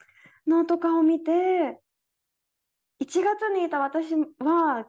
[0.48, 1.80] のとかを見て
[3.02, 4.86] 1月にいた私は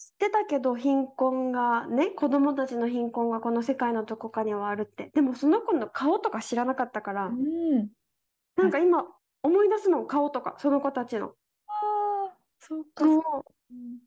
[0.00, 5.10] 知ってたけど貧困がね子供たちの貧困がこの世界のどこかにはあるって。
[5.14, 7.88] でもその子の顔とか知らなかったから、うん。
[8.56, 9.04] なんか今
[9.42, 11.34] 思い出すの顔とかその子たちの。
[11.66, 12.84] あーそう。
[12.94, 13.04] か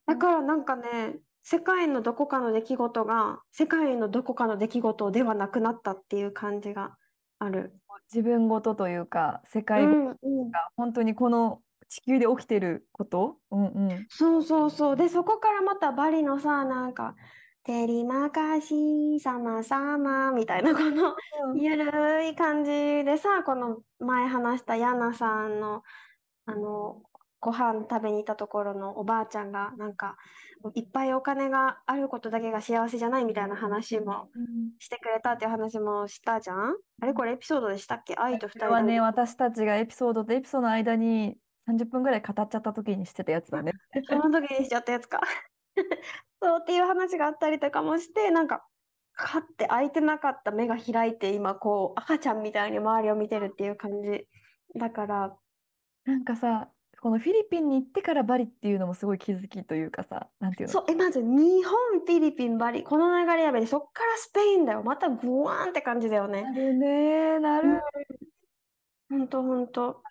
[0.08, 6.97] だからなんかね世界のどこかの出来事が世界のどこかの出来事ではなくなったっていう感じが
[7.38, 7.71] ある。
[8.12, 11.62] 自分ごとというか世う界ごとんうん、が本当にこの
[11.93, 14.95] 地球で起きてること、うんうん、そうそうそう。
[14.95, 17.15] で、そこからまたバリのさ、なんか、
[17.63, 21.15] テリマカシサマサマみたいなこの
[21.56, 25.84] ゆるい感じでさ、この前話したヤナさんの、
[26.47, 27.03] あの、
[27.39, 30.17] ご飯食べに行ったところのおばあちゃんが、なんか、
[30.75, 36.77] いっぱいお金があることだけが幸せじゃないみたいな話もうんしてくれたっていう話もしたじゃん？
[37.01, 38.15] あれこれエピソードでしたっけ？
[38.15, 39.01] 愛と二これはね。
[39.01, 43.73] 私たちがエピソードとエピソードの間に30分ぐらい語っちゃった時にしてたやつだね。
[44.08, 45.21] その時にしちゃったやつか。
[46.41, 48.67] そうっていう話があったりとかもして、なんか、
[49.15, 54.28] かって開いてなかった目が開いて、今こう、赤ちゃんみたいに周りを見てるっていう感じ。
[54.78, 55.38] だから、
[56.06, 60.73] なんかさ、このフィリピンに行ってからバリっていうのもすごい気づきというかさ、なんていうの？
[60.73, 64.84] そう、え、まず日本、フィリピン、バリ、この流れやべで、そっからスペインだよ。
[64.84, 66.52] またグワーンって感じだよねな。
[66.52, 67.82] るね、なうんる。
[69.10, 70.04] ほんとほんと。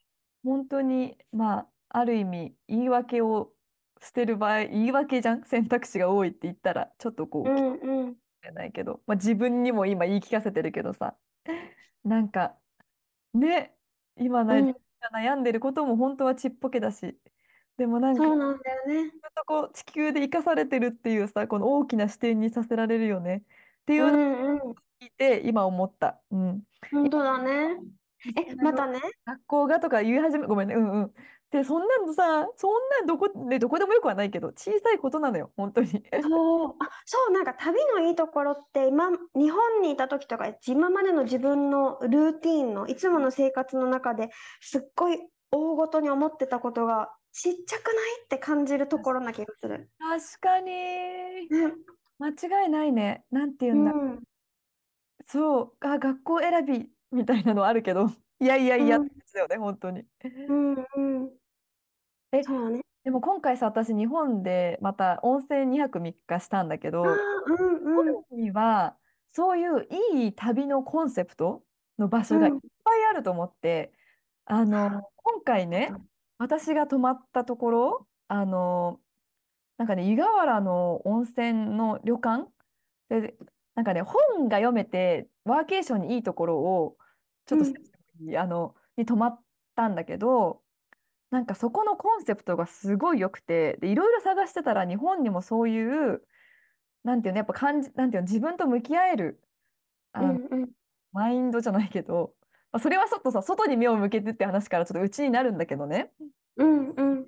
[0.44, 3.52] 本当に、まあ、ある意味、言い訳を
[4.00, 8.14] 捨てる場合、言い訳じゃん、選択肢が多いって言ったら、ちょっとこう、うんうん。
[8.14, 11.16] しれないけど、まあ、自分にも今言い聞かせてるけどさ、
[12.05, 12.59] なんか、
[13.35, 13.76] ね、
[14.16, 17.18] 今悩んでることも本当はちっぽけだし、
[17.76, 19.11] でもなんか、そうなんだよね。
[19.11, 23.44] ずっとこう地球で生かされてるっていうさ、この大きな視点にさせられるよね
[23.83, 24.74] っていううのを。
[25.02, 26.20] 聞いて、今思った。
[26.31, 26.62] うん。
[26.92, 27.76] ほんとだね。
[28.37, 29.01] え、またね。
[29.27, 31.15] 学校がとか言い始め、ごめんね、うんうん。
[31.51, 36.05] で、そんなのさ、そんなんどこ、ね、どこでもよくはないけど、小さいことなのよ、本当に。
[36.21, 44.31] そう、あ、そう、なんか旅のいいところって今、日本にいた時とか、今までの自分のルーティーンの、いつもの生活の中で
[44.61, 45.19] すっごい
[45.51, 49.91] 大ごとに思ってたことがちっちゃくないって感じるところな気がする。
[49.99, 50.71] 確かに。
[51.51, 51.73] ね、
[52.19, 52.29] 間
[52.65, 53.25] 違いないね。
[53.31, 53.93] なんて言ううんだ。
[54.17, 54.23] ん、
[55.25, 58.07] そう、あ、学校選びみたいなのあるけど、
[58.40, 60.07] いやいやいやうんって感じだよね、本当に。
[60.46, 61.38] うん、うん。
[62.33, 62.83] えそうだね。
[63.05, 68.98] でも今回さ、私、日本でまた温泉2泊3日したんだけあど、ー、うん、うん、日本には
[69.29, 69.88] そういう
[70.22, 71.66] いい旅のコンセプト
[71.98, 73.92] の場所がいっうんぱいあると思って、
[74.46, 75.92] あの今回ね
[76.38, 79.03] 私が泊まったところあの
[79.79, 82.53] なんかね湯河原の温泉の旅館
[83.09, 83.37] で
[83.75, 86.97] なんかね本が読めてワーケーションにいいところを
[87.47, 89.41] ちょっとうんあのに泊まっ
[89.75, 90.61] たんだけど
[91.31, 96.23] なんかそこのコンセプトがすごい良くてでいろいろ探してたら日本にもそういう
[97.05, 99.43] なんていうのやっぱ感じなんていうの自分と向き合える
[100.13, 100.71] あのうん、うん。
[101.13, 102.35] マインドじゃないけど、
[102.71, 106.13] まあ、それはちょっとさ外に目を向けてって話からちょっとうちになるんだけどね
[106.57, 107.25] うん、うん。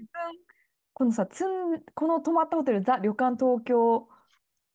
[0.93, 4.07] このさつんこの泊まったホテルザ・旅館東京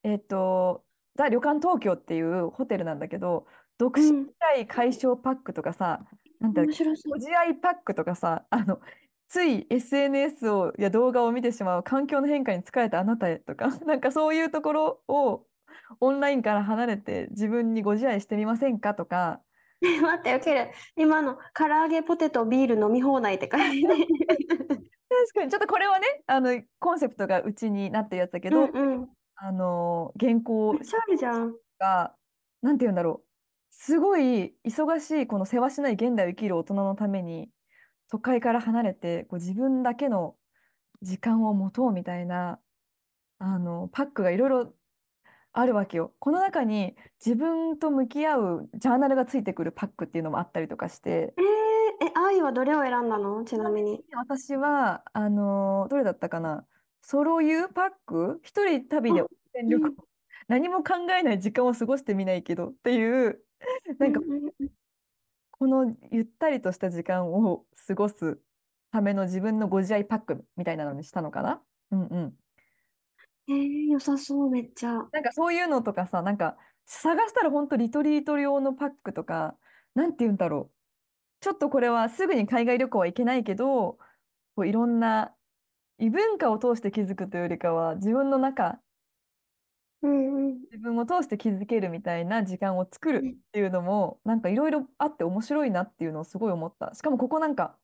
[0.04, 0.84] えっと
[1.20, 3.46] ザ・旅館東京っていうホテルなんだけど
[3.78, 6.06] 独身うん時代解消パックとかさ、
[6.40, 7.16] うの面白そうご。
[7.18, 8.80] 自愛パックとかさあの
[9.28, 15.46] つい SNS をや動画を見てしまう環境の変化に疲れたあなたへとか なんかそういうところを
[16.00, 19.42] オンラインから離れて自分にご自愛してみませんかとか
[19.82, 20.72] 待って、ウケる。
[20.98, 24.08] 今の唐揚げ、ポテト、ビール飲み放題って書いてね。
[25.10, 29.10] 確かにちょっとこれはねあのコンセプトがうちになってるやつだけうど、んうん。
[29.42, 31.56] あの原稿めっちゃあるじゃん。
[31.80, 32.14] が
[32.62, 33.26] なんて言うんだろう
[33.72, 37.50] すごい忙しいこのせわしない現代を生きる大人のために
[38.12, 40.36] 都会から離れてこう自分だけの
[41.02, 42.60] 時間を持とうみたいな
[43.38, 44.74] あのパックがいろいろ
[45.54, 46.12] あるわけよ。
[46.20, 53.44] この中に自分と向き合うジャーナルがついてくるパックっていうのもあったりとかして、えー、え、愛はどれを選んだの？
[53.46, 54.04] ちなみに。
[54.14, 56.66] 私は、あのどれだったかな、
[57.02, 59.96] ソロユーパック、一人旅であ温泉旅行、うん
[60.48, 63.40] 何も考えない時間を過ごしてみないけどっていう、
[64.00, 64.20] なんか
[65.52, 68.40] このゆったりとした時間を過ごす
[68.92, 71.62] ための自分のご自愛パックみたいなのにしたのかな？
[71.92, 72.34] うんうん。
[73.48, 74.94] えー、良さそう、めっちゃ。
[75.12, 76.58] なんかそういうのとかさ、なんか
[76.88, 79.56] 探したら本当リトリート用のパックとか、
[79.94, 80.74] なんて言うんだろう。
[81.42, 84.00] ちょっとこれはすぐに海外旅行は行けないけど、
[84.56, 85.32] こういろんな
[86.00, 88.82] 異文化を通して気づくというよりかは、自分の中、
[90.02, 90.62] うんうん。
[90.72, 96.94] 自分を通して気づけるみたいな時間を作るうんっていうのも、なんかいろいろあって面白いなっていうのをすごい思った。
[96.96, 97.78] しかもここなんか、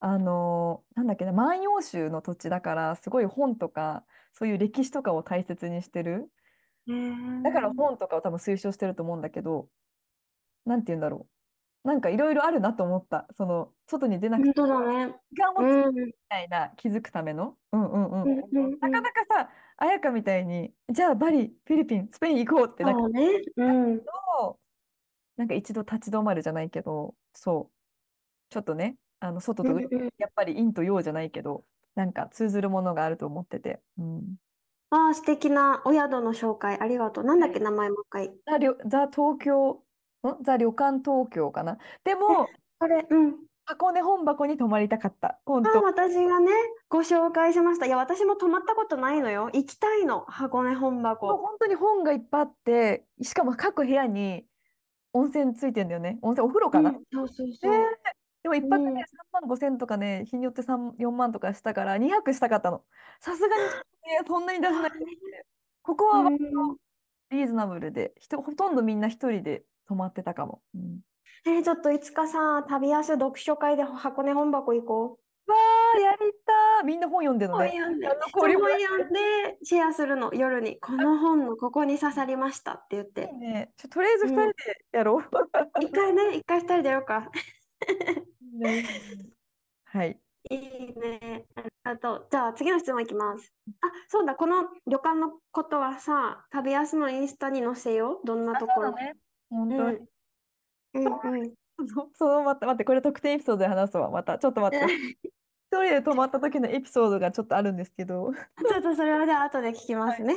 [0.00, 6.30] あのーなんだっけな、万葉集の土地だから、すごい本とか、そういう歴史とかを大切にしてる。
[6.88, 9.70] えー、だから本とかを多分推奨してると思うんだけど、
[10.66, 11.33] なんて言うんだろう。
[11.84, 13.28] なんかいろいろあるなと思った。
[13.36, 15.20] その、外に出なくて本当だね。
[15.32, 15.94] 時間をう作るん。
[16.06, 17.58] みたいな気づくための。
[17.72, 18.22] うんうんうん。
[18.22, 23.42] うんうんうんなかなかさ、彩香みたいに、じゃあバリ、フィリピン、スペイン行こうってなんかそうね。
[23.56, 24.00] うん。
[24.00, 24.60] と
[25.36, 27.74] なんか一度立ち止まるじゃないけど、そう、
[28.50, 33.82] ちょっとね、あの外とうん内うんやっぱり陰と陽じゃないけど、なんか通ずるものがあると思ってて。
[33.98, 34.36] うん、
[34.90, 37.24] ああ、素敵なお宿の紹介ありがとう。
[37.24, 38.28] なんだっけ、名前もう一回。
[38.86, 39.78] ザ・東京、ん
[40.42, 41.78] ザ・旅館東京かな。
[42.04, 42.46] でも、
[42.78, 43.36] これ、うん。
[43.66, 45.40] 箱根本箱に泊まりたかった。
[45.46, 45.82] 本ああ、当。
[45.82, 46.52] 私がね、
[46.90, 47.86] ご紹介しました。
[47.86, 49.46] いや、私も泊まったことないのよ。
[49.54, 51.36] 行きたいの、箱根本もう箱。
[51.38, 54.46] 本当に本がいっぱいあって、しかも各部屋に
[55.14, 56.18] 温泉ついてんだよね。
[56.20, 56.90] 温泉、お風呂かな？
[56.90, 57.98] うん、そうそうえーそう。
[58.42, 62.84] でも一泊うんで3万5千とかね、日によって3、4万とかしたから2泊したかったの。
[63.20, 63.70] さすがに、ね、
[64.26, 65.46] そんなに出せないって。
[65.82, 66.44] ここは割と
[67.30, 70.62] リーズナブルで、人ほとんどみんな一人で泊まってたかも。
[70.74, 71.00] うん、
[71.46, 75.24] えーちょっといつかさ、旅安読書会で箱根本箱行こう。
[75.50, 76.86] わー、やりたー。
[76.86, 77.68] みんな本読んでるのね。
[77.68, 80.80] 本読んで、本読んでシェアするの、夜に。
[80.80, 83.26] この本のここに刺さりましたって言っいいて。
[83.32, 83.72] ね。
[83.76, 84.54] ちょとりあえず2人で
[84.92, 85.22] やろう。
[85.80, 87.30] 一回ね、一回二人でやろうか。
[88.40, 88.84] いいね
[89.84, 90.18] はい。
[90.50, 90.58] いい
[90.96, 91.46] ね。
[91.84, 93.52] ああと、じゃあ次の質問いきます。
[93.82, 98.26] あ、そうだ、この旅館のことはさ、旅安のインスタに載せよう。
[98.26, 98.88] どんなあ、ところ。
[98.88, 99.16] そうだね。
[99.50, 99.98] 本当に。
[100.94, 101.04] うん。
[101.04, 101.54] うんうん。
[101.88, 104.10] そ その待って、待って、これ特典エピソードで話すわ。
[104.10, 104.86] また、ちょっと待って。
[104.92, 105.28] 一
[105.70, 108.32] 人で泊まった時のエピソードがちょっとあるんですけど。
[108.32, 110.36] ちょっとそれはじゃあ後で聞きますね。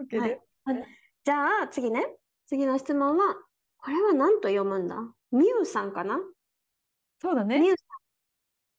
[0.00, 0.86] OK はいで。
[1.24, 2.16] じゃあ次ね。
[2.46, 3.34] 次の質問は、
[3.76, 4.96] これは何と読むんだ？
[5.30, 6.18] ミュウさんかな？
[7.20, 7.60] そうだね。
[7.60, 7.88] ミュウさん。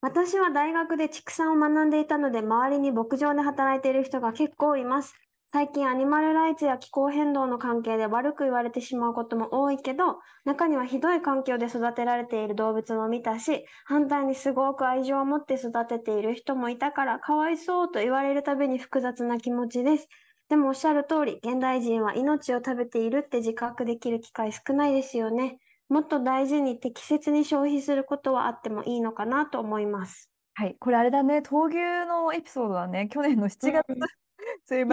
[0.01, 5.13] 私は大学で畜産を学んでいたので、周りに牧場で働いている人が結構います。
[5.51, 20.07] 最近アニマルライツや気候変動の関係で悪く言われてしまうことも多いけど、中にはひどい環境で育てられている動物も見たし、反対にすごく愛情を持って育てている人もいたから、かわいそうと言われるたびに複雑な気持ちです。
[20.49, 25.57] でもおっしゃる通り、現代人は命を食べているって自覚できる機会少ないですよね。
[25.89, 30.29] もっと大事に適切に消費することはあってもいいのかなと思います。
[30.53, 30.75] はい。
[30.79, 31.37] これあれだね。
[31.39, 33.07] 闘牛のエピソードだね。
[33.07, 33.99] 去年の7月、うん
[34.65, 34.85] そういう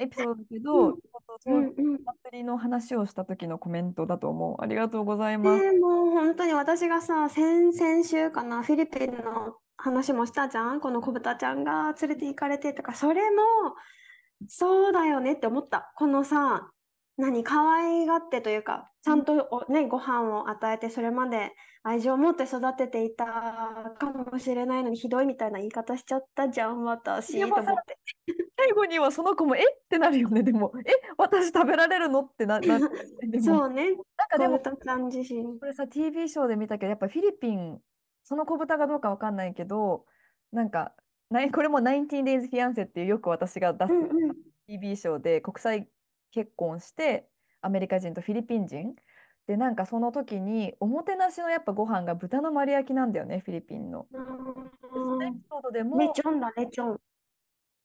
[0.00, 2.04] エピソードだけど、うんちょっとうん闘牛うん。
[2.04, 4.62] 祭りの話をした時のコメントだと思う。
[4.62, 5.64] ありがとうございます。
[5.64, 10.80] えーもう本当に私がさ、先々週かな、フィリピンの話もしたじゃん。
[10.80, 13.42] この子豚ちゃんが連れて行かれてとか、それも、
[14.48, 15.92] そうだよねって思った。
[15.96, 16.70] このさ、
[17.16, 21.52] 何、可愛がってというか、ちゃんとお、ね、ご飯を与えて、それまで
[21.84, 27.98] 愛情を持って育てていたかもしれないのに、ひどいみたいな言い方しちゃったじゃん、私、と思って。
[28.58, 29.60] 最後にはその子も、え？
[29.60, 30.42] ってなるよね。
[30.42, 32.22] でも、え、私食べられるの？
[32.22, 32.78] ってな、な、
[33.44, 34.58] そうね、なんかでも。
[34.58, 37.80] これさ、TV ショーで見たけど、やっぱフィリピン、
[38.24, 40.06] その子豚かどうかわかんないけど、
[40.50, 40.94] なんか、
[41.52, 43.92] これも19 Days Fiancé っていうよく私が出す
[44.66, 45.88] TV ショーで国際
[46.34, 47.28] 結婚して、
[47.60, 48.96] アメリカ人とフィリピン人。
[49.46, 54.08] で、なんかその時に、おもてなしのやっぱご飯が豚の丸焼きなんだよね、フィリピンの。
[54.10, 57.00] でそのエピソードでも、レチョンだ、レチョン。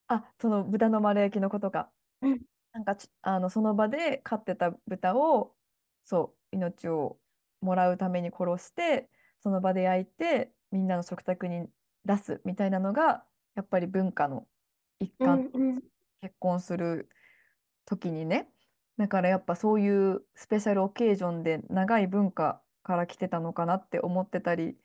[0.08, 1.91] あ、その豚の丸焼きのことか。
[2.22, 2.41] うん
[2.72, 5.56] なんかちあのその場で飼ってた豚を、
[6.06, 7.20] そう、命を
[7.62, 11.68] もらうために殺して、その場で焼いて、みんなの食卓に
[12.06, 13.26] 出すみたいなのが、
[13.56, 14.47] やっぱり文化の
[15.00, 15.84] 一う環、んうん。
[16.22, 17.10] 結婚する
[17.90, 18.50] 時にね。
[18.98, 24.78] だからやっぱそういうスペシャルオケージョンで長い文化から来てたのかなって思ってたり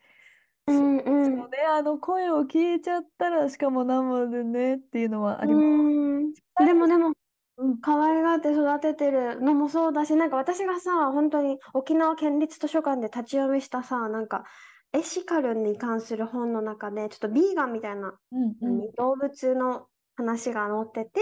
[0.67, 1.37] うんうん。
[1.37, 5.61] ね、あの声を聞いちゃったら、しかも生でねっていうのはありうま
[6.57, 6.63] す。
[6.63, 6.65] ん。
[6.65, 7.09] でもでも、
[7.57, 14.43] うん可愛がって育ててるのもそうだし、なんか私がさ、本当に沖縄県立図書館で立ち読みしたさ、なんか
[14.91, 21.21] エシカルに関する本の中で、ちょっとビーガンみたいな、うんうん何動物の話が載ってて、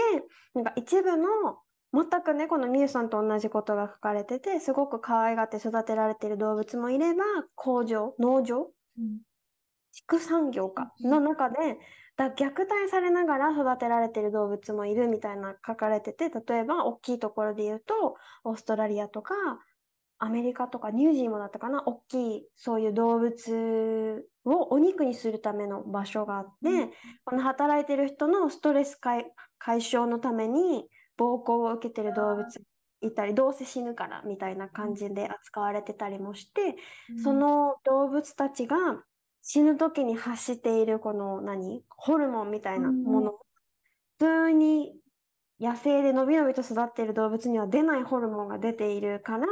[0.54, 1.58] なんか一部の
[1.94, 7.24] 全くね、このミュウさんと同じことが書かれてて、すごく可愛がって育てられている動物もいれば、
[7.54, 9.20] 工場、農場、うん。
[9.92, 11.10] 畜産業かうん。
[11.10, 11.78] の中で
[12.16, 19.34] だ虐待されながら育てられてる動物もいるみたいな書かれてて例えば大きいところで言うとオーストラリアとか
[20.18, 21.84] アメリカとかニュージーもだったかな？
[21.86, 26.90] 大きいそういう動物をお肉にするための場所があって、うん。
[27.24, 32.46] この働いてる人のストレス解解消のために暴行を受けてる動物
[33.00, 36.76] いたりどうせ死ぬからみたいな感じで扱われてたりもして、
[37.22, 38.76] その動物たちが
[39.42, 43.30] 死ぬ時に発しているこの何ホルモンみたいなもの、
[44.18, 44.94] 普通に
[45.60, 49.46] 野生でのびのびと育っている動物には出ないホルモンが出ているから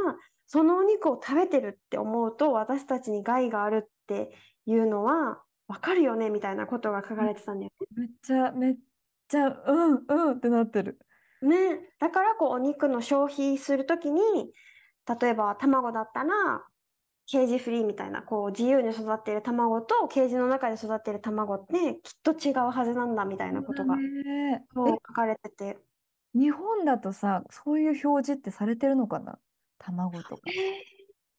[0.47, 4.31] そのお肉を食べてるって思うと私たちに害があるって
[4.65, 8.75] いうのはわかるよねみたいなことが書かれてたんだよめっちゃ、めっ
[9.27, 10.99] ちゃ、うんうんってなってる。
[11.47, 11.75] ね。
[11.75, 14.53] ね、だからこうお肉の消費するときに
[15.21, 16.63] 例えば卵だったら
[17.25, 25.65] ケージフリーみたいなこう自由に育っている卵とケージの中で育っている卵ってきっと違うはずなんだみたいなことがねそう書かれてて。
[26.35, 29.39] え、日本だとさ、そういう表示ってされてるのかな？
[29.77, 30.41] 卵とか。
[30.47, 30.53] えー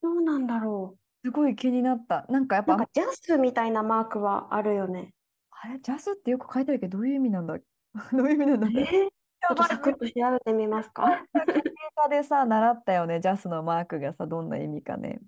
[0.02, 2.26] どうなんだろすごい気になった。
[2.28, 2.68] なんかやっう。
[2.68, 5.14] なんぱ、かジャスみたいなマークはあるよね。
[5.50, 7.58] あれ、ジャスってよく書いてあるけど、どういう意味なんだ？
[7.58, 7.62] ど
[8.12, 8.68] ういう意味なんだ？
[8.68, 9.23] えーちょっと
[9.68, 11.04] サクッと調べてみますか？
[11.34, 15.20] 家科でさ、習ったよね、ジャスのマークがさ、どんな意味かね。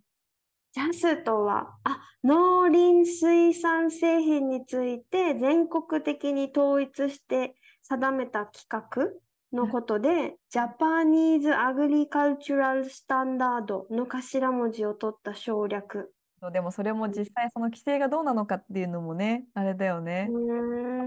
[0.73, 9.21] ジャスとは、あ、農林水産製品について全国的に統一して定めた規格
[9.53, 16.12] のことで、 ジャパニーズ・アグリカルチュラル・スタンダードの頭文字を取った省略。
[16.41, 20.28] そうでもそれも実際その規制がどうなのかっていうのもね、あれだよね。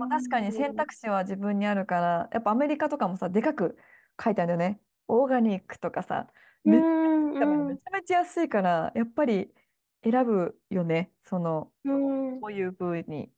[0.09, 3.77] 確かに選択肢は自分にあるから、やっぱアメリカとかもさ、でかく
[4.23, 4.79] 書いてあるんだよね。
[5.07, 6.27] オーガニックとかさ、
[6.65, 9.51] うめちゃめちゃめちゃ安いから、やっぱり
[10.03, 11.11] 選ぶよね。
[11.23, 11.71] その、
[12.41, 13.31] こういうふうに。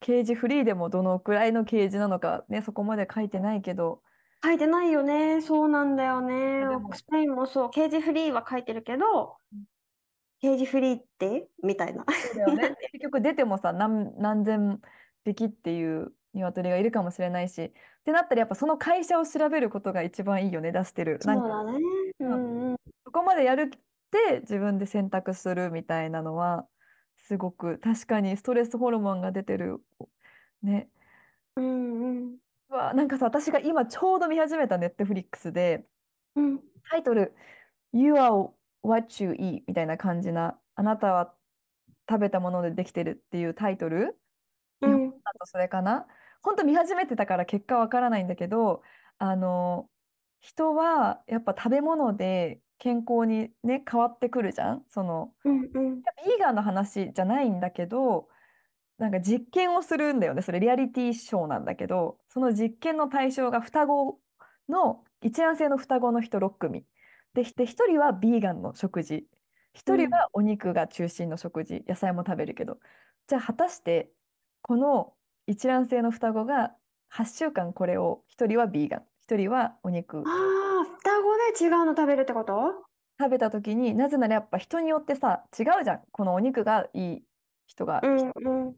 [0.00, 4.02] ケージフリーでもどのくらいのケージなのかね、そこまで書いてないけど、
[4.44, 5.40] 書いてないよね。
[5.40, 6.62] そうなんだよね。
[6.92, 7.70] スペインもそう。
[7.70, 9.64] ケージフリーは書いてるけどうん、
[10.40, 11.48] ケージフリーって？
[11.62, 12.04] みたいな。
[12.04, 12.76] そうだよね。
[12.92, 14.80] 結局出てもさ、何、何千
[15.24, 17.72] 匹っていう鶏がいるかもしれないし、っ
[18.04, 21.18] てなったらやっぱその会社を調べることが一番いいよね、出してる。
[21.20, 21.78] そうだね。
[22.20, 22.76] うんうん。
[23.04, 23.68] そこまでやるっ
[24.10, 26.66] て自分で選択するみたいなのは、
[27.16, 29.80] すごく確かにストレスホルモンが出てる。
[30.62, 30.88] ね。
[31.56, 32.36] うんうん。
[32.68, 35.86] うわ、なんかさ、私が今ちょうど見始めたネットフリックスで、
[36.34, 36.60] うん。
[36.90, 37.34] タイトル、
[37.92, 38.50] You are
[38.86, 41.34] what you eat みたいな感じな、あなたは
[42.08, 44.18] 食べたものでできてるっていうタイトル？
[44.80, 45.10] 日本うん。
[45.10, 46.06] だとそれかな？
[46.42, 48.82] 本当見始めてたから結果わからないんだけど、
[49.18, 49.88] あの、
[50.40, 54.84] 人はやっぱ食べ物で健康にね、変わってくるじゃん？
[54.88, 55.96] その、うんうん。
[56.24, 58.28] ビーガンの話じゃないんだけど、
[58.98, 60.42] なんか実験をするんだよね。
[60.42, 64.20] それリアリティショーなんだけど、その実験の対象が双子
[64.68, 66.84] の、一卵性の双子の人6組。
[67.36, 69.26] で、ひで1人はビーガンの食事。
[69.74, 71.84] 1人はお肉が中心の食事。
[71.86, 72.78] 野菜も食べるけど。
[73.28, 74.10] じゃあ果たして、
[74.62, 75.12] この
[75.46, 76.74] 一卵性の双子が
[77.12, 80.18] 8週間これを、1人はビーガン、1人はお肉。
[80.18, 82.72] ああ、双子で違うの食べるってこと？
[83.18, 87.22] 食べた時になぜならやっぱ人によってさ違うじゃんこのお肉がいい
[87.66, 88.76] 人が、うんうん。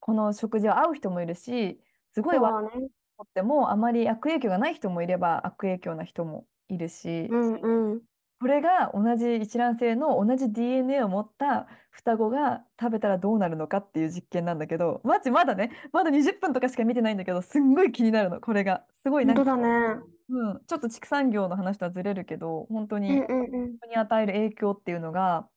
[0.00, 1.78] この食事は合う人もいるし
[2.12, 2.66] すごい悪。
[2.66, 8.00] いとってもあまり悪影響がない人もいれば悪影響な人もいるし、うんうん。
[8.40, 20.02] これが同じ一卵性の同じ DNA を持った双子が食べたらどうなるのかっていう実験なんだけどマジまだねまだ20分とかしか見てないんだけどすんごい気になるのこれがすごいなんか、本当だね。
[20.30, 23.70] うん、ちょっと畜産業の話とはずれるけど本当にうんうんうん。
[23.88, 25.48] に与える影響っていうのが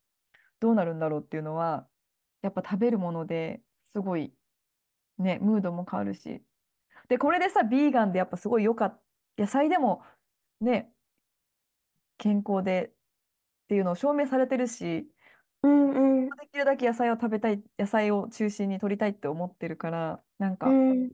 [0.59, 1.85] どうなるんだろうっていうのは
[2.41, 3.61] やっぱ食べるもので
[3.93, 4.33] すごい
[5.19, 6.41] ねムードも変わるし
[7.09, 8.89] でこれでさビーガンでやっぱすごい良かっ
[9.37, 10.01] た野菜でも
[10.61, 10.89] ね
[12.21, 12.93] 健康でっ
[13.67, 15.07] ていうのを証明されてるし
[15.63, 16.29] うんうん。
[16.29, 21.11] できるだけ野菜を食べたい野菜を中心に取りたいって思ってるからなんかうん。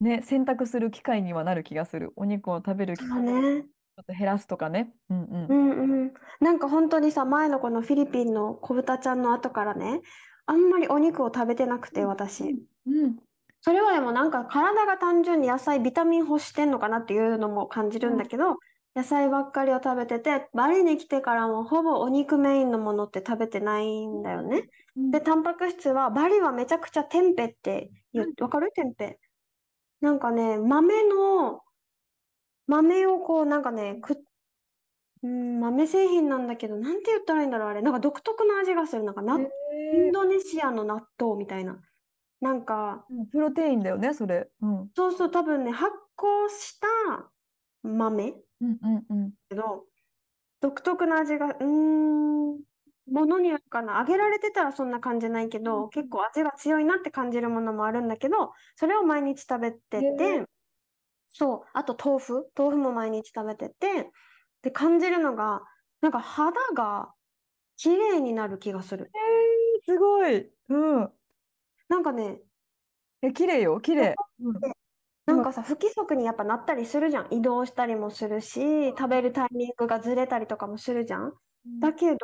[0.00, 3.66] ね選択する機会にはなる気がするお肉を食べる機そ会をち。
[3.98, 5.70] ょっと減らすとかねうんうんうん
[6.02, 6.12] うん。
[6.40, 10.00] なんか本当にさ、前のこのフィリピンの子豚ちゃんの後からね、
[10.46, 12.56] あんまりお肉を食べてなくて、私。
[12.86, 13.16] うん。
[13.60, 18.56] それはでもなんか体が単純に野菜、ビタミン欲してんのかなっていうのも感じるんだけど、
[18.94, 24.68] 野菜ばっかりを食べてて、バリに来てからもほぼお肉メインのものって食べてないんだよね。
[24.96, 28.72] うんで、タンパク質は、バリはめちゃくちゃテンペって言う、わかる？
[28.74, 29.18] テンペ。
[30.00, 31.62] なんかね、豆の、
[32.66, 34.16] 豆をこう、なんかね、く、
[35.22, 37.82] うん、豆製品なんだけど、なんて言ったらいいんだろう、あれ。
[37.82, 39.04] なんか独特の味がする。
[39.04, 41.80] なんかな、イへンドネシアの納豆みたいな。
[42.40, 44.50] なんか、プロテインだよね、それ。
[44.62, 44.90] うん。
[44.96, 47.30] そうそう、多分ね、発酵した
[47.82, 49.34] 豆うんうんうん。
[49.48, 49.86] けど、
[50.60, 52.60] 独特な味が、うーん、
[53.08, 53.98] ものによるかな。
[54.00, 60.46] 揚げられてたらそんな感じないけど、結構味が強いなって感じるものもあるんだけど、それを毎日食べてへて、
[61.30, 64.10] そう、あと豆腐、豆腐も毎日食べてて、
[64.62, 65.62] で、感じるのが、
[66.02, 67.14] なんか肌が
[67.76, 69.14] 綺麗になる気がする。
[69.84, 70.52] すごい。
[70.68, 71.12] うん。
[71.88, 72.40] なんかね、
[73.22, 74.14] え、綺麗よ、綺麗。
[74.40, 74.64] うん。
[75.34, 77.28] なんかさ、不規則にやっぱなったりするじゃん。
[77.34, 81.32] 移動したりもするし、食べるタイミングがずれたりとかもするじゃん。
[81.80, 82.18] だけど、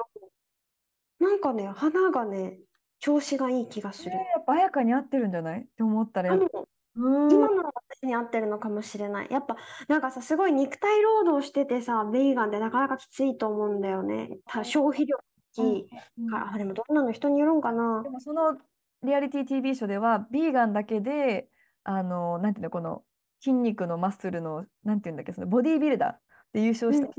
[1.18, 2.60] なんかね、肌がね、
[2.98, 4.12] 調子がいい気がする。
[4.12, 5.62] やっぱ彩香に合ってるんじゃない？
[5.62, 7.32] って思ったらあ、やっぱ、もうん。
[7.32, 9.28] 今の私に合ってるのかもしれない。
[9.30, 9.56] やっぱ、
[9.88, 14.38] なんかさ、すごい肉体労働しててさ、ベーガンってなかなかきついと思うんだよね。
[14.46, 15.88] た消費量大きい
[16.18, 18.08] うんから、あ、でもどんなの人によるんかなで。
[18.08, 18.58] もその
[19.02, 21.48] リアリティ TV ショーでは、ビーガンだけで、
[21.88, 23.04] あの、なんていうの、この
[23.40, 27.16] 筋肉のマッスルの、なんていうんだっけ、そのボディービルダーで優勝した人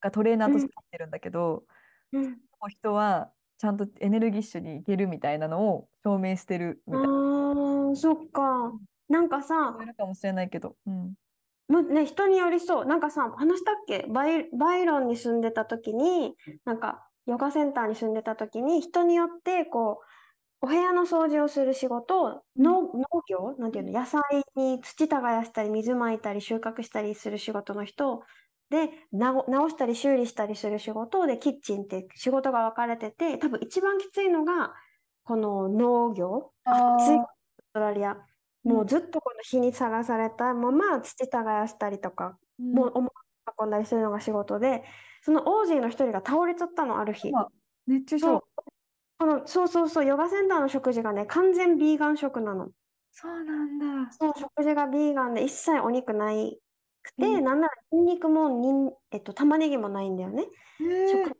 [0.00, 1.64] がトレーナーとして入ってるんだけど、
[2.12, 2.42] うん。
[2.70, 7.22] 人はちゃんとエネルギッシュにいけるみたいなのを証明してるみたいな
[7.88, 8.72] ああ、そっか。
[9.08, 11.14] なんかさい、るかもしれないけど、うん。
[11.68, 12.84] もうね、人によりそう。
[12.86, 14.06] なんかさ、話したっけ？
[14.08, 16.34] バイ、バイロンに住んでた時に、
[16.64, 20.04] なんか、ヨガセンターに住んでた時に、人によって、こう、
[20.64, 24.20] お部屋の掃除をする仕事、農、農業なんていうの、野菜
[24.54, 28.22] に土耕したり、水まいたり、収穫したりする仕事の人、
[28.70, 34.72] で、直したり修理したりする仕事で、キッチンって仕事が分かれてて、多分一番きついのが、
[35.24, 38.24] この農業、あ暑い、オーーストラリア。
[38.62, 43.12] もうずっとこの日にさらされたまま土耕したりとか、うんもう重く
[43.60, 44.84] 運んだりするのが仕事で、
[45.22, 47.32] そのオージーの一人が倒れちゃったの、ある日。
[47.32, 47.48] まあ
[47.88, 48.44] 熱中症。
[49.22, 52.72] この、そうそうそう、ヨガセンターの食事がね、完全ビーガン食なの。
[53.12, 54.12] そうなんだ。
[54.18, 56.58] そう、食事がビーガンで一切お肉ない
[57.02, 60.46] くて、うんなんならニンニクもにん、えっと、玉ねぎもないんだよね。
[60.80, 61.36] へえ食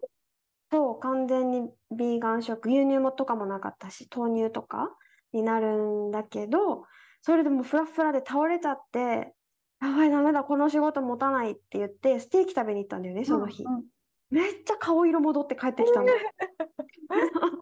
[0.71, 4.97] そう、完全にビーガン食、牛乳もとかもなかったし、豆乳とか
[5.33, 6.87] になるんだけど、
[7.23, 9.35] それでもうフラフラで倒れちゃって、
[9.81, 13.65] やばい、ダメだ、この仕事持たないって言って、ステーキ食べに行ったんだよね、その日。
[13.65, 13.92] うんうん
[14.33, 16.09] めっちゃ顔色戻って帰ってきたの。
[16.09, 16.13] す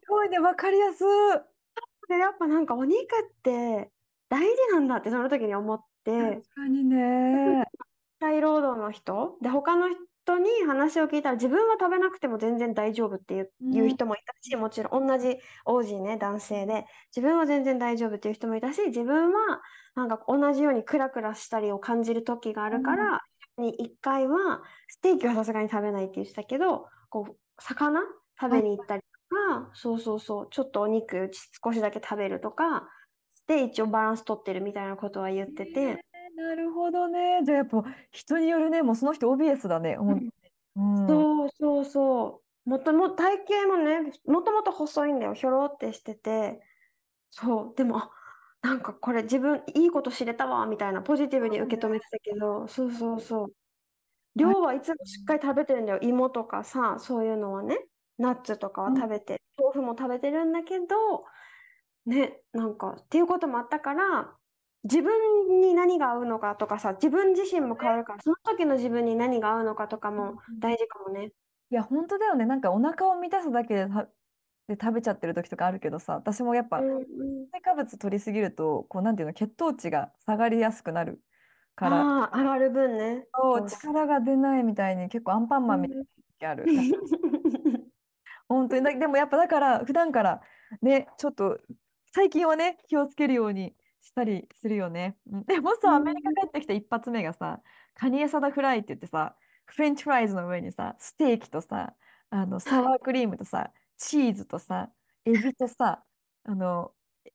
[0.07, 1.07] ごいね、わかりやすい。
[2.07, 3.91] で、やっぱなんかお肉って
[4.29, 7.65] 大事なんだってその時に思って、確かにね。
[8.19, 9.37] 体労働の人？
[9.41, 19.61] で他の人に話を聞いたら自分は食べなくても全然大丈夫っていう,、うんいう人もいたしもちろん同じ王子ね男性で自分は全然大丈夫っていう人もいたし自分は
[19.95, 23.19] なんか同じようにクラクラしたりを感じる時があるから、
[23.61, 28.01] に1回はステーキはさすがに食べないって言ってたけどこう魚？
[28.39, 31.29] 食べに行ったりとか、そうそうそうちょっとお肉
[31.63, 32.89] 少しだけ食べるとか
[33.47, 35.81] で一応バランス取ってるみたいなことは言ってて。
[35.81, 35.97] えー
[36.33, 37.41] なるほどね。
[37.43, 39.97] じゃあやっぱ人によるね、もうその人オビエスだね。
[39.99, 40.31] うん。
[41.07, 42.69] そうそうそう。
[42.69, 45.33] もとも体型もね、もともと細いんだよ。
[45.33, 46.61] ひょろってしてて。
[47.29, 47.75] そう。
[47.75, 48.11] でも、あ、
[48.61, 53.53] なんかこれ自分いいこと知れたわ、みたいなポジティブに受け止めてたけど、そうそうそう。
[54.35, 55.99] 量はいつもしっかり食べてるんだよ。
[56.01, 57.77] 芋とかさ、そういうのはね。
[58.17, 61.25] ナッツとかは食べて、豆腐も食べてるんだけど、
[62.05, 64.35] ね、なんか、っていうこともあったから、
[64.83, 71.31] 自分に何が合うのかとかさ、自分自身も変わるから、その時の自分に何が合うのかとかも大事かもね。
[71.71, 72.45] いや、本当だよね。
[72.45, 74.07] なんかお腹を満たすだけでた
[74.71, 77.03] で食べちゃってる時とかあるけどさ、私もやっぱうんうん。
[77.51, 81.21] 炭水化物取りすぎると、こうなんていうの、血糖値が下がりやすくなる
[81.75, 83.27] から、ああ、上がる分ね。
[83.33, 83.69] そうそう。
[83.69, 86.03] 力が出ないみたいに結構アンパンマンみたいな
[86.39, 86.65] 時ある。
[88.47, 88.83] 本当に。
[88.83, 90.41] だ、でもやっぱだから普段から
[90.81, 91.59] ね、ちょっと
[92.13, 95.17] 最近はね、気をつけるようにしたりするよね。
[95.29, 95.43] うん。
[95.45, 97.61] でもさ、アメリカ帰ってきた一発目がさ、
[97.93, 101.93] カニエサダフライって言ってさ、フレンチフライズの上にさ、ステーキとさ、
[102.29, 103.71] あのサワークリームとさ、
[104.01, 104.91] チーズとさ、
[105.25, 106.03] エビとさ、
[106.43, 106.91] あの、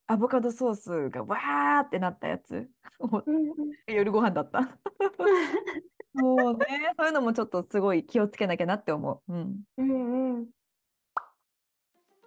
[0.09, 2.69] アボカドソースがわーってなったやつ。
[2.99, 4.61] もううんうん夜ご飯だった。
[6.15, 9.33] もうね、そういうのもちょっとすごい気をつけなきゃなって思う。
[9.33, 9.65] うん。
[9.77, 10.51] うんうん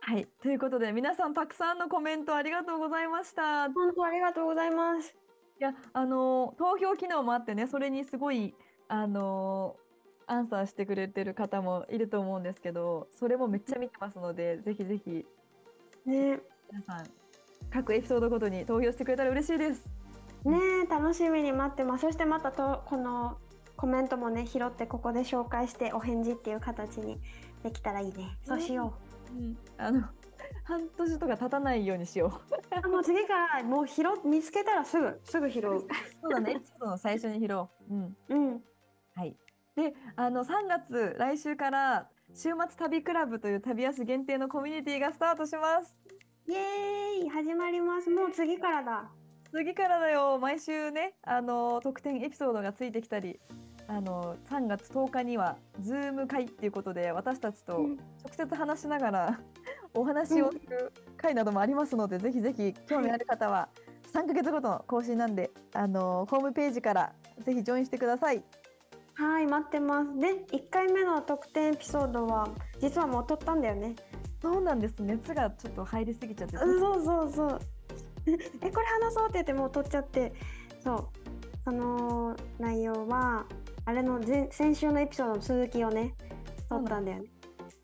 [0.02, 0.26] はい。
[0.42, 3.66] ということで、皆さんたくさんのコメントありがとうございました。
[3.66, 5.16] い本当ありがとうございます。
[5.60, 8.56] や、あの、投票機能もあってね、それにすごい、
[8.88, 9.76] あの、
[10.30, 15.26] アンサーしてくれてる方もいると思うんですけど、それもめっちゃ見てますので、ぜひぜひ、
[16.06, 16.40] ね
[16.72, 17.08] 皆さん、
[17.72, 19.90] 各エピソードごとに投票してくれたら嬉しいです。
[20.46, 22.02] ねえ楽しみに待ってます。
[22.02, 23.38] そしてまたとこの
[23.76, 27.20] コメントもね拾ってここで紹介してお返事っていう形に
[27.64, 28.38] できたらいいね。
[28.46, 28.94] そうしよ
[29.32, 30.02] うん、あの、
[30.64, 32.56] 半年とか経たないようにしよう。
[32.56, 32.58] う。
[32.72, 35.64] あもう次からもう拾っ見つけたらすぐすぐ拾う。
[36.22, 37.70] そうだね、エピソードの最初に拾おう。
[37.90, 38.18] うん。
[38.30, 38.62] うん。
[39.16, 39.36] はい。
[39.80, 45.96] で、あの3月来週から週末旅クラブという旅安限定のコミュニティがスタートします。
[46.48, 48.10] イエーイ始まります。
[48.10, 49.10] もう次からだ。
[49.54, 50.38] 次からだよ。
[50.38, 53.40] 毎週ね、あの特典エピソードがついてきたり、
[53.88, 59.40] あの3月10日には Zoom 会っていうことで私たちとうん直接話しながら
[59.96, 63.70] お話をする会などもありますので、ぜひぜひ興味ある方は
[64.14, 68.44] 3ヶ月ごとの更新なんで、あのホームページからぜひ join してください。
[69.20, 70.18] はい待ってます。
[70.18, 72.48] で1回目の特典エピソードは
[72.80, 73.96] 実はもう撮ったんだよね。
[74.42, 75.04] そうなんです。
[75.04, 76.56] 熱がちょっと入りすぎちゃって。
[76.56, 77.60] うんそうそうそう。
[78.62, 80.32] えこれ話そうって言ってもう撮っちゃって
[80.82, 81.08] そう
[81.66, 83.46] その内容は
[83.84, 86.16] あれの前先週のエピソードの続きをね
[86.70, 87.30] 撮ったんだよね。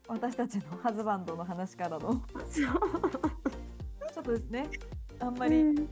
[0.08, 4.70] 私たちのハズバンドの話からのそう ちょっとね
[5.18, 5.86] あんまり、うんね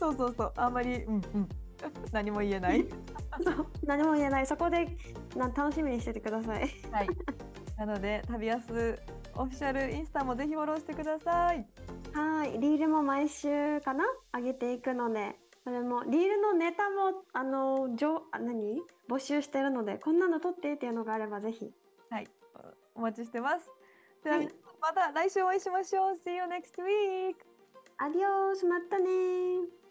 [0.00, 1.48] そうそうそうあんまりうんうん
[2.12, 2.86] 何も言えない？
[3.42, 4.46] そう何も言えない。
[4.46, 4.88] そこで
[5.36, 6.68] な楽しみにしててください。
[6.90, 7.08] はい。
[7.76, 8.98] なので旅安
[9.36, 11.66] オフィシャルインスタもぜひフォローしてください。
[12.12, 12.58] はい。
[12.58, 14.04] リールも毎週かな
[14.34, 15.36] 上げていくので。
[15.64, 18.82] それもリールのネタもあの上あ何？
[19.06, 21.70] 募集してるのでこんなの撮ってっていうのがあればぜひ。
[22.08, 22.28] はい。
[22.94, 23.70] おお待ちしてます。
[24.24, 24.48] では、はい。
[24.80, 26.14] また来週お会いしましょう。
[26.14, 27.34] See you next week
[27.98, 29.87] アディオスまたねー